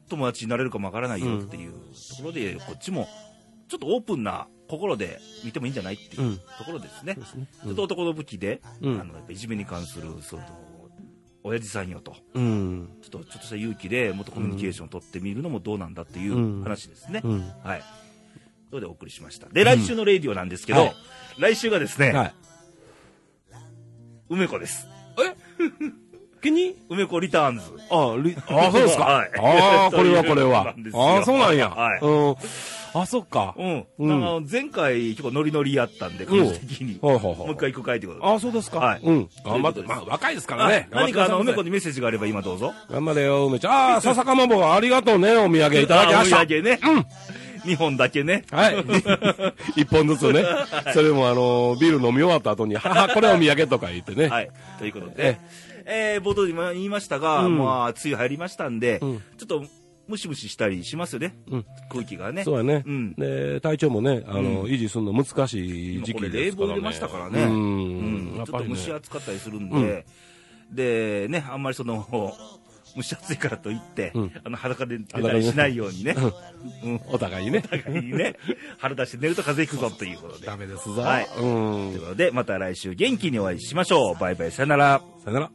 [0.08, 1.78] 友達になれるかもわからないよっていうと
[2.18, 3.08] ころで、こっちも、
[3.70, 6.38] ちょっとオープンな心で見てもいいんじゃないっていううん。
[6.38, 7.16] ところですね。
[7.16, 7.48] そうですね。
[7.64, 9.02] ちょっと男の武器で、うん。
[9.02, 10.42] あの、やっぱいじめに関する、そう
[11.44, 12.16] 親父さんよと。
[12.34, 12.90] うん。
[13.02, 17.22] ちょっとちょっとした勇気でもっとコミュニケーションを取ってみるのもどうなんだっていううん話ですね。
[17.24, 17.52] うん。
[17.64, 17.84] はい。
[18.70, 19.48] それでお送りしました。
[19.50, 20.94] で、来週のレイディオなんですけど、はい
[21.40, 22.34] 来週がですね、はい。
[24.28, 24.88] 梅子です。
[26.42, 27.64] 気に 梅子リターンズ。
[27.90, 29.04] あリあ、 そうですか。
[29.06, 31.70] はいああ、これはこれは ああ、そうなんや。
[31.70, 32.36] はいうん。
[32.94, 33.56] あ、そっか。
[33.58, 33.86] うん。
[34.00, 37.00] うんあの前回結構ノリノリやったんで、個人的に。
[37.02, 38.26] はいはいはいもう一回行くかいってことで。
[38.26, 38.80] あ、そうですか。
[38.80, 39.30] はいうん。
[39.46, 40.88] 頑張って、まあ、若いですからあね。
[40.92, 41.70] 何かあの、梅子に。
[41.70, 42.74] にメッセージがあれば今どうぞ。
[42.90, 43.74] 頑張れよ、梅ちゃん。
[43.74, 46.40] ああ、笹かまぼこありがとうね、お土産いただきました。
[46.40, 46.80] あお土産ね。
[47.66, 48.44] 2本だけね。
[48.52, 48.76] はい。
[49.82, 50.44] 一本ずつね。
[50.94, 54.28] それもあの、ビール飲み終わった後に、 母、これお土産とか言ってね。
[54.28, 54.50] はい。
[54.80, 55.38] ということで、
[55.86, 59.66] えー冒頭でも言いましたが、うんまあ、梅雨入りましたんで、うんちょっと
[60.10, 61.38] ムシムシしたりしますよね。
[61.50, 62.44] うん空気がね。
[62.44, 62.84] そうやね。
[62.86, 66.46] うんで、体調もね、あの、うん維持するの難しい時期ですからね。
[66.46, 67.44] 冷房入れましたからね。
[67.44, 68.38] ううんん。
[68.38, 69.00] やっぱりねちょっと蒸。
[69.00, 70.06] し暑かったりするんで、
[70.72, 72.08] で、ね、あんまりその、
[72.96, 76.16] 蒸し暑いからといって、うんあの裸で出たりしないようにね、
[76.84, 77.64] うん、お互いにね。
[77.64, 78.36] お互いにね、
[78.80, 80.48] 腹出して寝ると風邪ひくぞということで。
[80.48, 81.02] ダメですぞ。
[81.02, 82.00] はいうんという。
[82.02, 84.20] ことで、また来週元気にお会いしましょう。
[84.20, 85.02] バイバイ、さよなら。
[85.24, 85.52] さよなら。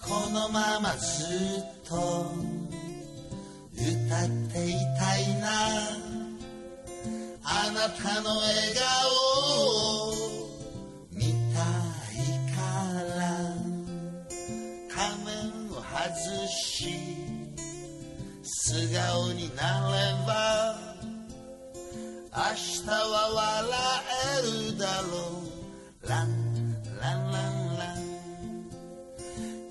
[0.00, 2.32] このままずっと
[3.76, 5.46] 歌っていたいな。
[7.42, 8.84] あなたの笑顔
[9.60, 10.14] を
[11.12, 11.60] 見た
[12.12, 12.24] い
[12.54, 12.58] か
[13.16, 13.16] ら。
[14.88, 16.96] 仮面を外し
[18.42, 19.94] 素顔になれ
[20.26, 20.30] ば
[22.34, 22.94] 明日は
[23.34, 23.76] 笑
[24.38, 25.08] えるだろ
[26.04, 26.08] う。
[26.08, 26.26] ラン
[27.00, 27.96] ランランラン。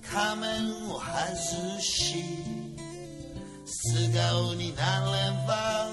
[0.01, 0.45] 仮面
[0.89, 2.54] を外し
[3.65, 5.11] 素顔になれ
[5.47, 5.89] ば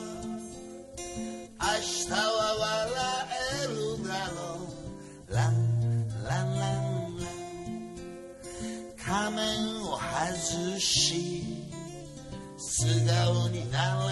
[1.58, 2.16] 明日は
[2.60, 3.28] 笑
[3.62, 3.74] える
[4.06, 4.36] だろ
[5.28, 5.34] う。
[5.34, 5.52] ラン
[6.22, 7.32] ランランラン。
[8.98, 9.40] 仮面
[9.82, 11.42] を外し
[12.58, 14.11] 素顔になれ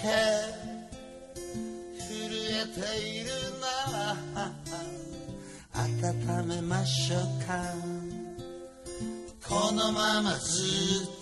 [0.00, 0.08] け
[1.98, 2.10] 震
[2.52, 2.78] えて
[3.08, 3.30] いる
[3.60, 3.66] な。
[5.74, 7.52] 温めましょうか。
[9.48, 10.62] このままず
[11.04, 11.15] っと